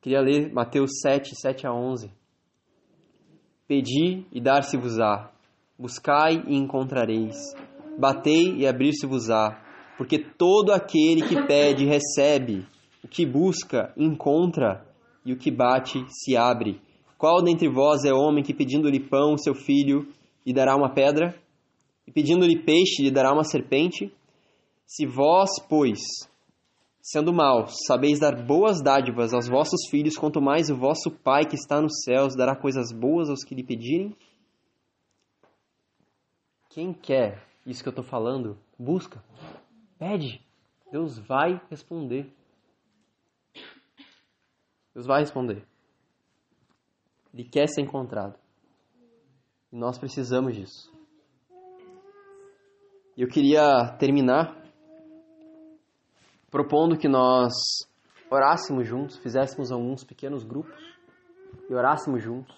Queria 0.00 0.20
ler 0.20 0.52
Mateus 0.52 1.00
7, 1.02 1.34
7 1.34 1.66
a 1.66 1.72
11. 1.72 2.10
Pedi 3.68 4.26
e 4.32 4.40
dar-se-vos-á, 4.40 5.30
buscai 5.78 6.42
e 6.46 6.56
encontrareis, 6.56 7.36
batei 7.98 8.56
e 8.56 8.66
abrir-se-vos-á, 8.66 9.62
porque 9.96 10.18
todo 10.18 10.72
aquele 10.72 11.22
que 11.22 11.46
pede 11.46 11.84
recebe, 11.84 12.66
o 13.04 13.08
que 13.08 13.26
busca 13.26 13.92
encontra, 13.96 14.84
e 15.24 15.32
o 15.32 15.36
que 15.36 15.50
bate 15.50 16.04
se 16.08 16.36
abre. 16.36 16.80
Qual 17.20 17.42
dentre 17.42 17.68
vós 17.68 18.02
é 18.06 18.14
homem 18.14 18.42
que 18.42 18.54
pedindo-lhe 18.54 18.98
pão, 18.98 19.36
seu 19.36 19.54
filho, 19.54 20.08
lhe 20.44 20.54
dará 20.54 20.74
uma 20.74 20.88
pedra? 20.88 21.38
E 22.06 22.10
pedindo-lhe 22.10 22.64
peixe, 22.64 23.02
lhe 23.02 23.10
dará 23.10 23.30
uma 23.30 23.44
serpente? 23.44 24.10
Se 24.86 25.04
vós, 25.04 25.50
pois, 25.68 26.00
sendo 27.02 27.30
maus, 27.30 27.74
sabeis 27.86 28.18
dar 28.18 28.42
boas 28.46 28.82
dádivas 28.82 29.34
aos 29.34 29.50
vossos 29.50 29.86
filhos, 29.90 30.16
quanto 30.16 30.40
mais 30.40 30.70
o 30.70 30.76
vosso 30.76 31.10
Pai 31.10 31.44
que 31.44 31.56
está 31.56 31.78
nos 31.78 32.02
céus 32.02 32.34
dará 32.34 32.56
coisas 32.56 32.90
boas 32.90 33.28
aos 33.28 33.44
que 33.44 33.54
lhe 33.54 33.62
pedirem? 33.62 34.16
Quem 36.70 36.94
quer 36.94 37.46
isso 37.66 37.82
que 37.82 37.88
eu 37.90 37.92
estou 37.92 38.04
falando, 38.04 38.56
busca, 38.78 39.22
pede. 39.98 40.40
Deus 40.90 41.18
vai 41.18 41.60
responder. 41.68 42.32
Deus 44.94 45.06
vai 45.06 45.20
responder. 45.20 45.69
Ele 47.32 47.44
quer 47.44 47.68
ser 47.68 47.82
encontrado. 47.82 48.38
E 49.72 49.76
nós 49.76 49.98
precisamos 49.98 50.54
disso. 50.54 50.92
Eu 53.16 53.28
queria 53.28 53.96
terminar 53.98 54.60
propondo 56.50 56.98
que 56.98 57.08
nós 57.08 57.52
orássemos 58.30 58.86
juntos, 58.86 59.18
fizéssemos 59.18 59.70
alguns 59.70 60.04
pequenos 60.04 60.44
grupos 60.44 60.80
e 61.68 61.74
orássemos 61.74 62.22
juntos. 62.22 62.56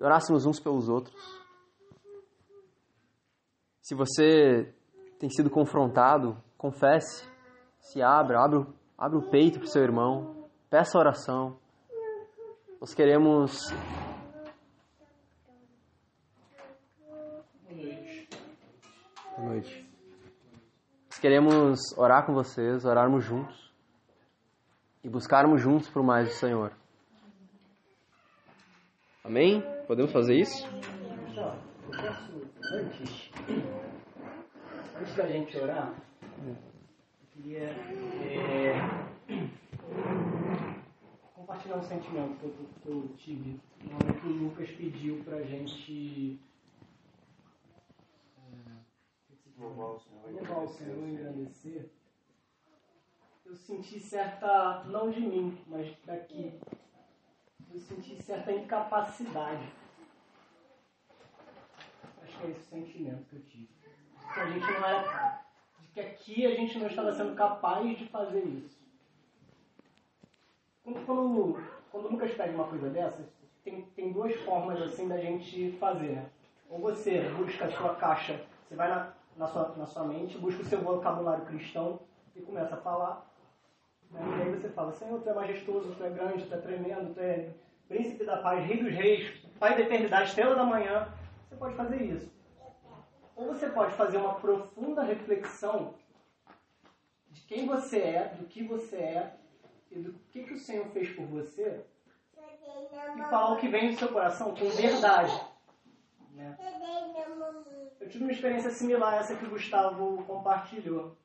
E 0.00 0.04
orássemos 0.04 0.44
uns 0.44 0.60
pelos 0.60 0.88
outros. 0.88 1.14
Se 3.80 3.94
você 3.94 4.74
tem 5.18 5.30
sido 5.30 5.50
confrontado, 5.50 6.36
confesse, 6.56 7.28
se 7.78 8.02
abra, 8.02 8.42
abra, 8.42 8.66
abra 8.96 9.18
o 9.18 9.30
peito 9.30 9.58
para 9.58 9.66
o 9.66 9.70
seu 9.70 9.82
irmão, 9.82 10.48
peça 10.68 10.98
oração. 10.98 11.58
Nós 12.84 12.92
queremos 12.92 13.72
Boa 19.38 19.48
noite. 19.48 19.90
Nós 21.06 21.18
queremos 21.18 21.80
orar 21.96 22.26
com 22.26 22.34
vocês, 22.34 22.84
orarmos 22.84 23.24
juntos 23.24 23.72
e 25.02 25.08
buscarmos 25.08 25.62
juntos 25.62 25.88
por 25.88 26.02
mais 26.02 26.28
do 26.28 26.34
Senhor. 26.34 26.72
Amém? 29.24 29.62
Podemos 29.86 30.12
fazer 30.12 30.34
isso? 30.34 30.68
Antes, 32.70 33.30
antes 35.00 35.16
da 35.16 35.26
gente 35.26 35.56
orar, 35.56 35.90
eu 36.46 36.54
queria 37.32 37.62
é, 37.62 38.63
compartilhar 41.54 41.76
um 41.76 41.82
sentimento 41.82 42.38
que 42.38 42.44
eu, 42.44 42.68
que 42.82 42.88
eu 42.88 43.16
tive 43.16 43.60
na 43.84 43.94
hora 43.96 44.20
que 44.20 44.26
o 44.26 44.32
Lucas 44.32 44.70
pediu 44.70 45.22
pra 45.24 45.42
gente 45.42 46.40
é, 48.38 49.58
louvar 49.58 49.90
o 49.90 50.68
Senhor 50.68 51.08
e 51.08 51.12
engrandecer. 51.12 51.90
Eu 53.44 53.54
senti 53.54 54.00
certa, 54.00 54.84
não 54.84 55.10
de 55.10 55.20
mim, 55.20 55.58
mas 55.66 55.94
daqui, 56.04 56.58
eu 57.72 57.78
senti 57.78 58.20
certa 58.22 58.50
incapacidade. 58.50 59.68
Acho 62.22 62.38
que 62.38 62.46
é 62.46 62.50
esse 62.50 62.60
o 62.60 62.64
sentimento 62.64 63.24
que 63.28 63.36
eu 63.36 63.42
tive. 63.42 63.68
Que 64.32 64.40
a 64.40 64.50
gente 64.50 64.66
não 64.66 64.86
era. 64.86 65.44
De 65.78 65.88
que 65.88 66.00
aqui 66.00 66.46
a 66.46 66.54
gente 66.56 66.78
não 66.78 66.86
estava 66.86 67.12
sendo 67.12 67.36
capaz 67.36 67.96
de 67.96 68.08
fazer 68.08 68.42
isso. 68.44 68.83
Quando, 70.84 71.06
quando, 71.06 71.64
quando 71.90 72.04
o 72.04 72.12
Lucas 72.12 72.34
pede 72.34 72.54
uma 72.54 72.68
coisa 72.68 72.90
dessas, 72.90 73.26
tem, 73.64 73.82
tem 73.96 74.12
duas 74.12 74.34
formas 74.42 74.80
assim 74.82 75.08
da 75.08 75.16
gente 75.16 75.72
fazer. 75.80 76.16
Né? 76.16 76.26
Ou 76.68 76.78
você 76.78 77.22
busca 77.30 77.64
a 77.64 77.70
sua 77.70 77.94
caixa, 77.94 78.44
você 78.68 78.76
vai 78.76 78.88
na, 78.88 79.12
na, 79.34 79.46
sua, 79.46 79.74
na 79.76 79.86
sua 79.86 80.04
mente, 80.04 80.36
busca 80.36 80.60
o 80.60 80.66
seu 80.66 80.82
vocabulário 80.82 81.46
cristão 81.46 82.00
e 82.36 82.42
começa 82.42 82.74
a 82.74 82.78
falar. 82.78 83.26
Né? 84.10 84.20
E 84.38 84.42
aí 84.42 84.50
você 84.50 84.68
fala, 84.68 84.92
Senhor, 84.92 85.18
tu 85.22 85.30
é 85.30 85.32
majestoso, 85.32 85.94
tu 85.96 86.04
é 86.04 86.10
grande, 86.10 86.44
tu 86.44 86.54
é 86.54 86.58
tremendo, 86.58 87.14
tu 87.14 87.20
é 87.20 87.48
príncipe 87.88 88.24
da 88.24 88.36
paz, 88.36 88.62
rei 88.66 88.82
dos 88.82 88.92
reis, 88.92 89.42
pai 89.58 89.74
da 89.74 89.80
eternidade, 89.80 90.28
estrela 90.28 90.54
da 90.54 90.64
manhã. 90.64 91.08
Você 91.48 91.56
pode 91.56 91.74
fazer 91.76 92.02
isso. 92.02 92.30
Ou 93.34 93.46
você 93.46 93.70
pode 93.70 93.94
fazer 93.94 94.18
uma 94.18 94.34
profunda 94.34 95.02
reflexão 95.02 95.94
de 97.30 97.40
quem 97.42 97.66
você 97.66 97.98
é, 97.98 98.34
do 98.38 98.44
que 98.44 98.62
você 98.62 98.96
é 98.96 99.36
e 99.94 99.98
do 100.00 100.12
que, 100.30 100.42
que 100.42 100.54
o 100.54 100.58
Senhor 100.58 100.86
fez 100.88 101.08
por 101.10 101.24
você 101.26 101.84
e 103.16 103.22
falar 103.22 103.52
o 103.52 103.56
que 103.56 103.68
vem 103.68 103.92
do 103.92 103.98
seu 103.98 104.08
coração 104.08 104.54
com 104.54 104.68
verdade. 104.70 105.40
Né? 106.32 106.56
Eu 108.00 108.08
tive 108.08 108.24
uma 108.24 108.32
experiência 108.32 108.70
similar 108.70 109.14
a 109.14 109.16
essa 109.18 109.36
que 109.36 109.44
o 109.44 109.50
Gustavo 109.50 110.24
compartilhou. 110.24 111.16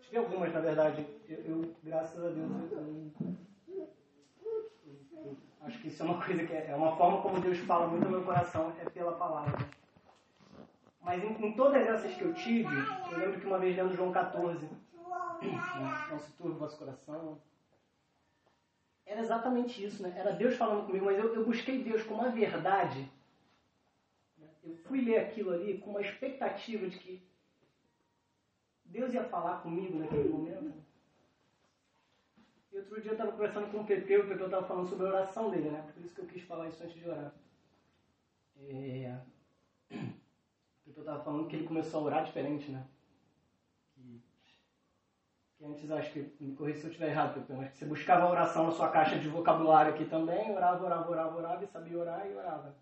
Tive 0.00 0.16
algumas, 0.16 0.52
na 0.52 0.60
verdade. 0.60 1.06
Eu, 1.28 1.44
eu 1.44 1.74
graças 1.82 2.24
a 2.24 2.28
Deus, 2.30 2.72
eu, 2.72 3.12
eu, 5.12 5.36
acho 5.60 5.78
que 5.80 5.88
isso 5.88 6.02
é 6.02 6.06
uma 6.06 6.24
coisa 6.24 6.46
que 6.46 6.52
é, 6.54 6.70
é 6.70 6.74
uma 6.74 6.96
forma 6.96 7.20
como 7.20 7.40
Deus 7.40 7.58
fala 7.58 7.86
muito 7.88 8.04
no 8.04 8.12
meu 8.12 8.24
coração, 8.24 8.72
é 8.80 8.88
pela 8.88 9.12
palavra. 9.12 9.68
Mas 11.02 11.22
em, 11.22 11.46
em 11.46 11.52
todas 11.52 11.86
essas 11.86 12.14
que 12.14 12.22
eu 12.22 12.32
tive, 12.32 12.74
eu 13.12 13.18
lembro 13.18 13.40
que 13.40 13.46
uma 13.46 13.58
vez 13.58 13.76
lendo 13.76 13.94
João 13.94 14.10
14, 14.10 14.66
né, 15.46 16.08
não 16.10 16.18
se 16.18 16.32
turbe 16.32 16.56
o 16.56 16.58
vosso 16.58 16.76
coração, 16.78 17.40
era 19.08 19.22
exatamente 19.22 19.82
isso, 19.82 20.02
né? 20.02 20.14
Era 20.16 20.32
Deus 20.32 20.54
falando 20.54 20.86
comigo, 20.86 21.06
mas 21.06 21.18
eu, 21.18 21.34
eu 21.34 21.44
busquei 21.44 21.82
Deus 21.82 22.02
com 22.02 22.14
uma 22.14 22.28
verdade. 22.28 23.10
Né? 24.36 24.46
Eu 24.62 24.76
fui 24.76 25.00
ler 25.00 25.18
aquilo 25.20 25.50
ali 25.50 25.78
com 25.78 25.90
uma 25.90 26.02
expectativa 26.02 26.86
de 26.86 26.98
que 26.98 27.22
Deus 28.84 29.14
ia 29.14 29.24
falar 29.24 29.62
comigo 29.62 29.98
naquele 29.98 30.28
momento. 30.28 30.74
E 32.70 32.76
outro 32.76 33.00
dia 33.00 33.12
eu 33.12 33.14
estava 33.14 33.32
conversando 33.32 33.72
com 33.72 33.80
o 33.80 33.86
Pepeu, 33.86 34.24
o 34.24 34.28
Pepeu 34.28 34.44
estava 34.44 34.66
falando 34.66 34.88
sobre 34.88 35.06
a 35.06 35.10
oração 35.10 35.50
dele, 35.50 35.70
né? 35.70 35.90
Por 35.94 36.04
isso 36.04 36.14
que 36.14 36.20
eu 36.20 36.26
quis 36.26 36.42
falar 36.42 36.68
isso 36.68 36.82
antes 36.84 37.00
de 37.00 37.08
orar. 37.08 37.32
É... 38.60 39.18
O 40.80 40.90
Pepeu 40.90 41.02
estava 41.02 41.22
falando 41.22 41.48
que 41.48 41.56
ele 41.56 41.66
começou 41.66 42.00
a 42.00 42.04
orar 42.04 42.24
diferente, 42.24 42.70
né? 42.70 42.86
Que, 45.58 45.64
antes, 45.64 45.90
acho 45.90 46.12
que, 46.12 46.20
me 46.40 46.54
corrija 46.54 46.78
se 46.78 46.84
eu 46.84 46.90
estiver 46.90 47.10
errado, 47.10 47.34
Pepeu, 47.34 47.56
mas 47.56 47.70
que 47.72 47.78
você 47.78 47.84
buscava 47.84 48.26
a 48.26 48.30
oração 48.30 48.66
na 48.66 48.70
sua 48.70 48.90
caixa 48.90 49.18
de 49.18 49.28
vocabulário 49.28 49.92
aqui 49.92 50.04
também, 50.04 50.52
orava, 50.52 50.84
orava, 50.84 51.10
orava, 51.10 51.36
orava, 51.36 51.64
e 51.64 51.66
sabia 51.66 51.98
orar 51.98 52.24
e 52.28 52.34
orava. 52.34 52.76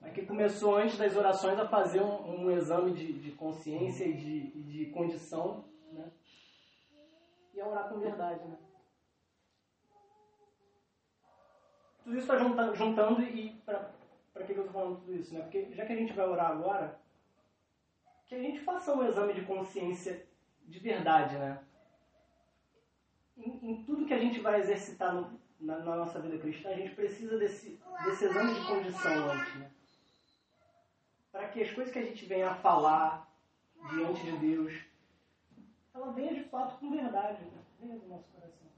Aqui 0.00 0.24
começou 0.24 0.76
antes 0.76 0.96
das 0.96 1.16
orações 1.16 1.58
a 1.58 1.66
fazer 1.66 2.00
um, 2.00 2.44
um 2.44 2.50
exame 2.52 2.92
de, 2.92 3.12
de 3.14 3.32
consciência 3.32 4.04
e 4.04 4.12
de, 4.12 4.62
de 4.62 4.86
condição, 4.92 5.64
né? 5.90 6.12
E 7.52 7.60
a 7.60 7.66
orar 7.66 7.88
com 7.88 7.98
verdade, 7.98 8.44
né? 8.44 8.56
Tudo 12.04 12.16
isso 12.16 12.32
está 12.32 12.36
juntando, 12.36 12.74
juntando 12.76 13.20
e 13.22 13.50
para 13.64 14.44
que, 14.46 14.52
que 14.52 14.60
eu 14.60 14.66
estou 14.66 14.80
falando 14.80 15.00
tudo 15.00 15.16
isso, 15.16 15.34
né? 15.34 15.40
Porque 15.40 15.72
já 15.72 15.84
que 15.84 15.92
a 15.92 15.96
gente 15.96 16.12
vai 16.12 16.28
orar 16.28 16.52
agora, 16.52 17.00
que 18.26 18.34
a 18.36 18.38
gente 18.38 18.60
faça 18.60 18.94
um 18.94 19.04
exame 19.04 19.32
de 19.32 19.44
consciência 19.44 20.24
de 20.64 20.78
verdade, 20.78 21.36
né? 21.36 21.62
Em, 23.36 23.70
em 23.70 23.84
tudo 23.84 24.06
que 24.06 24.14
a 24.14 24.18
gente 24.18 24.40
vai 24.40 24.60
exercitar 24.60 25.14
no, 25.14 25.40
na, 25.60 25.78
na, 25.78 25.96
nossa 25.96 26.20
vida 26.20 26.38
cristã, 26.38 26.70
a 26.70 26.76
gente 26.76 26.94
precisa 26.94 27.38
desse, 27.38 27.80
desse 28.04 28.24
exame 28.24 28.54
de 28.54 28.66
condição 28.66 29.30
antes, 29.30 29.54
né? 29.56 29.70
Para 31.32 31.48
que 31.48 31.62
as 31.62 31.70
coisas 31.72 31.92
que 31.92 31.98
a 31.98 32.04
gente 32.04 32.24
venha 32.26 32.50
a 32.50 32.54
falar 32.54 33.28
diante 33.90 34.24
de 34.24 34.36
Deus, 34.38 34.72
ela 35.92 36.12
venha 36.12 36.34
de 36.34 36.44
fato 36.44 36.78
com 36.78 36.90
verdade, 36.90 37.42
né? 37.44 37.64
venha 37.80 37.98
do 37.98 38.06
nosso 38.06 38.28
coração. 38.28 38.68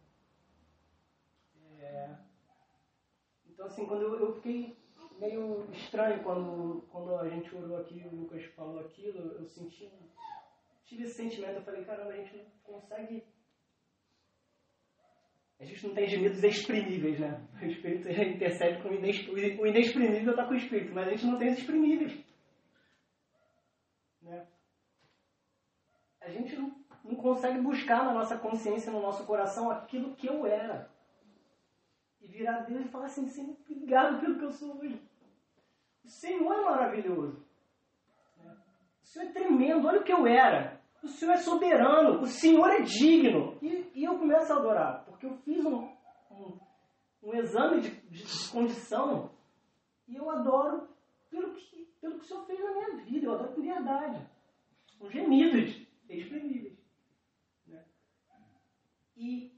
É... 1.78 2.16
Então, 3.47 3.66
assim, 3.66 3.87
quando 3.87 4.03
eu, 4.03 4.20
eu 4.20 4.34
fiquei 4.34 4.76
meio 5.18 5.66
estranho 5.72 6.22
quando, 6.22 6.82
quando 6.91 7.14
a 7.16 7.28
gente 7.28 7.55
orou 7.55 7.78
aqui 7.78 8.07
o 8.07 8.14
Lucas 8.14 8.45
falou 8.55 8.80
aquilo, 8.80 9.32
eu 9.32 9.47
senti, 9.47 9.91
tive 10.87 11.05
esse 11.05 11.14
sentimento, 11.14 11.57
eu 11.57 11.62
falei, 11.62 11.84
caramba, 11.84 12.12
a 12.12 12.16
gente 12.16 12.37
não 12.37 12.45
consegue 12.62 13.22
a 15.59 15.64
gente 15.64 15.87
não 15.87 15.95
tem 15.95 16.07
gemidos 16.07 16.45
exprimíveis, 16.45 17.18
né? 17.18 17.43
O 17.61 17.64
Espírito 17.64 18.11
intercede 18.11 18.82
com 18.82 18.91
o 18.91 18.95
inexprimível. 18.95 19.62
O 19.62 19.66
inexprimível 19.66 20.30
está 20.30 20.45
com 20.45 20.53
o 20.53 20.57
Espírito, 20.57 20.95
mas 20.95 21.09
a 21.09 21.11
gente 21.12 21.26
não 21.26 21.39
tem 21.39 21.49
os 21.49 21.59
exprimíveis. 21.59 22.24
Né? 24.20 24.47
A 26.20 26.28
gente 26.28 26.57
não, 26.57 26.84
não 27.05 27.14
consegue 27.14 27.59
buscar 27.61 28.05
na 28.05 28.12
nossa 28.12 28.39
consciência, 28.39 28.93
no 28.93 29.01
nosso 29.01 29.24
coração, 29.26 29.70
aquilo 29.70 30.14
que 30.14 30.26
eu 30.26 30.45
era. 30.45 30.91
E 32.20 32.26
virar 32.26 32.57
a 32.57 32.62
Deus 32.62 32.84
e 32.84 32.91
falar 32.91 33.07
assim, 33.07 33.26
Senhor, 33.26 33.57
obrigado 33.70 34.20
pelo 34.20 34.39
que 34.39 34.45
eu 34.45 34.53
sou 34.53 34.78
hoje. 34.78 35.01
O 36.05 36.09
Senhor 36.09 36.53
é 36.53 36.64
maravilhoso. 36.64 37.43
O 39.03 39.07
Senhor 39.07 39.28
é 39.28 39.32
tremendo, 39.32 39.87
olha 39.87 40.01
o 40.01 40.05
que 40.05 40.12
eu 40.12 40.26
era. 40.26 40.75
O 41.07 41.09
Senhor 41.09 41.34
é 41.34 41.36
soberano, 41.36 42.20
o 42.20 42.26
Senhor 42.26 42.68
é 42.68 42.80
digno. 42.82 43.57
E, 43.62 43.92
e 43.94 44.04
eu 44.04 44.18
começo 44.18 44.52
a 44.52 44.57
adorar, 44.57 45.04
porque 45.04 45.24
eu 45.24 45.36
fiz 45.44 45.64
um, 45.64 45.88
um, 46.32 46.59
um 47.22 47.34
exame 47.34 47.80
de, 47.80 47.90
de, 48.11 48.24
de, 48.24 48.48
condição 48.50 49.30
e 50.09 50.16
eu 50.16 50.28
adoro 50.28 50.88
pelo 51.30 51.54
que, 51.54 51.88
pelo 52.00 52.18
que 52.18 52.24
o 52.24 52.26
Senhor 52.26 52.44
fez 52.44 52.59
na 52.59 52.72
minha 52.72 52.96
vida. 53.04 53.26
Eu 53.26 53.34
adoro 53.34 53.52
com 53.54 53.62
verdade. 53.62 54.26
Com 54.98 55.09
gemidos 55.09 55.80
exprimíveis. 56.11 56.76
Né? 57.68 57.84
E, 59.16 59.52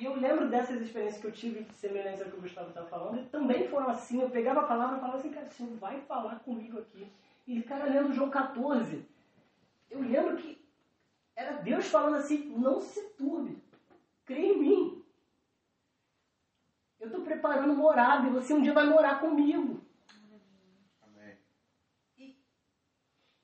e 0.00 0.04
eu 0.04 0.16
lembro 0.16 0.50
dessas 0.50 0.82
experiências 0.82 1.20
que 1.20 1.28
eu 1.28 1.32
tive, 1.32 1.64
semelhantes 1.74 2.22
ao 2.22 2.28
que 2.28 2.38
o 2.38 2.40
Gustavo 2.40 2.70
está 2.70 2.84
falando, 2.86 3.20
e 3.20 3.26
também 3.26 3.68
foram 3.68 3.88
assim. 3.88 4.20
Eu 4.20 4.30
pegava 4.30 4.62
a 4.62 4.66
palavra 4.66 4.96
e 4.96 5.00
falava 5.00 5.18
assim, 5.18 5.30
cara, 5.30 5.46
o 5.46 5.50
Senhor 5.50 5.76
vai 5.76 6.00
falar 6.00 6.40
comigo 6.40 6.80
aqui. 6.80 7.06
E 7.46 7.60
ficava 7.60 7.84
lendo 7.84 8.12
João 8.12 8.30
14 8.30 9.14
eu 9.90 10.00
lembro 10.00 10.36
que 10.36 10.64
era 11.34 11.52
Deus 11.62 11.86
falando 11.86 12.16
assim: 12.16 12.56
não 12.56 12.80
se 12.80 13.02
turbe, 13.10 13.62
crê 14.24 14.40
em 14.40 14.58
mim. 14.58 15.04
Eu 16.98 17.08
estou 17.08 17.22
preparando 17.22 17.74
morada 17.74 18.26
e 18.26 18.30
você 18.30 18.54
um 18.54 18.62
dia 18.62 18.72
vai 18.72 18.86
morar 18.86 19.20
comigo. 19.20 19.80
Amém. 21.02 21.36
E, 22.16 22.36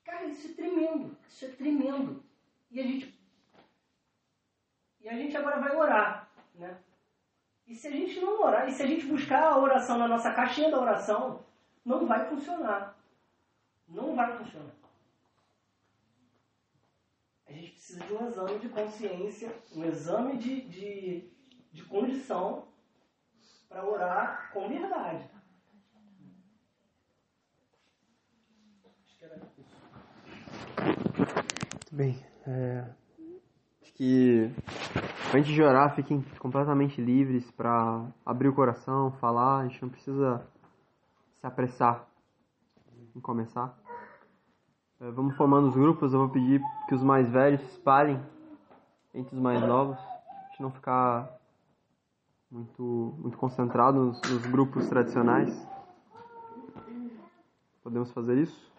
cara, 0.03 0.25
isso 0.25 0.47
é 0.47 0.53
tremendo. 0.53 1.17
Isso 1.29 1.45
é 1.45 1.49
tremendo. 1.49 2.23
E 2.71 2.79
a 2.79 2.83
gente. 2.83 3.13
E 4.99 5.09
a 5.09 5.13
gente 5.13 5.35
agora 5.37 5.59
vai 5.59 5.75
orar, 5.75 6.29
né? 6.55 6.77
E 7.67 7.75
se 7.75 7.87
a 7.87 7.91
gente 7.91 8.19
não 8.19 8.41
orar, 8.41 8.67
e 8.67 8.71
se 8.71 8.83
a 8.83 8.87
gente 8.87 9.05
buscar 9.05 9.43
a 9.43 9.57
oração 9.57 9.97
na 9.97 10.07
nossa 10.07 10.33
caixinha 10.33 10.69
da 10.69 10.79
oração, 10.79 11.45
não 11.85 12.05
vai 12.05 12.27
funcionar. 12.27 12.97
Não 13.87 14.15
vai 14.15 14.37
funcionar. 14.37 14.73
A 17.47 17.51
gente 17.51 17.72
precisa 17.83 18.05
de 18.05 18.13
um 18.13 18.27
exame 18.27 18.59
de 18.59 18.69
consciência, 18.69 19.53
um 19.75 19.83
exame 19.83 20.37
de, 20.37 20.61
de, 20.69 21.29
de 21.73 21.83
condição 21.83 22.69
para 23.67 23.85
orar 23.85 24.51
com 24.53 24.69
verdade. 24.69 25.29
Acho 29.05 29.17
que 29.19 29.25
era 29.25 29.35
isso. 29.35 29.65
Muito 31.73 31.95
bem. 31.95 32.25
É, 32.47 32.85
acho 33.81 33.93
que 33.95 34.49
antes 35.35 35.53
de 35.53 35.61
orar, 35.61 35.93
fiquem 35.93 36.21
completamente 36.39 37.01
livres 37.01 37.51
para 37.51 38.07
abrir 38.25 38.47
o 38.47 38.55
coração, 38.55 39.11
falar. 39.19 39.59
A 39.59 39.67
gente 39.67 39.81
não 39.81 39.89
precisa 39.89 40.47
se 41.35 41.45
apressar 41.45 42.07
em 43.13 43.19
começar. 43.19 43.77
É, 45.03 45.11
vamos 45.11 45.35
formando 45.35 45.67
os 45.67 45.75
grupos, 45.75 46.13
eu 46.13 46.19
vou 46.19 46.29
pedir 46.29 46.61
que 46.87 46.95
os 46.95 47.03
mais 47.03 47.29
velhos 47.29 47.59
se 47.59 47.67
espalhem 47.71 48.21
entre 49.13 49.35
os 49.35 49.41
mais 49.41 49.59
novos, 49.59 49.97
a 49.99 50.47
gente 50.47 50.61
não 50.61 50.71
ficar 50.71 51.29
muito, 52.49 53.13
muito 53.17 53.37
concentrado 53.37 53.99
nos, 53.99 54.21
nos 54.21 54.45
grupos 54.45 54.87
tradicionais. 54.87 55.67
Podemos 57.83 58.13
fazer 58.13 58.37
isso? 58.37 58.72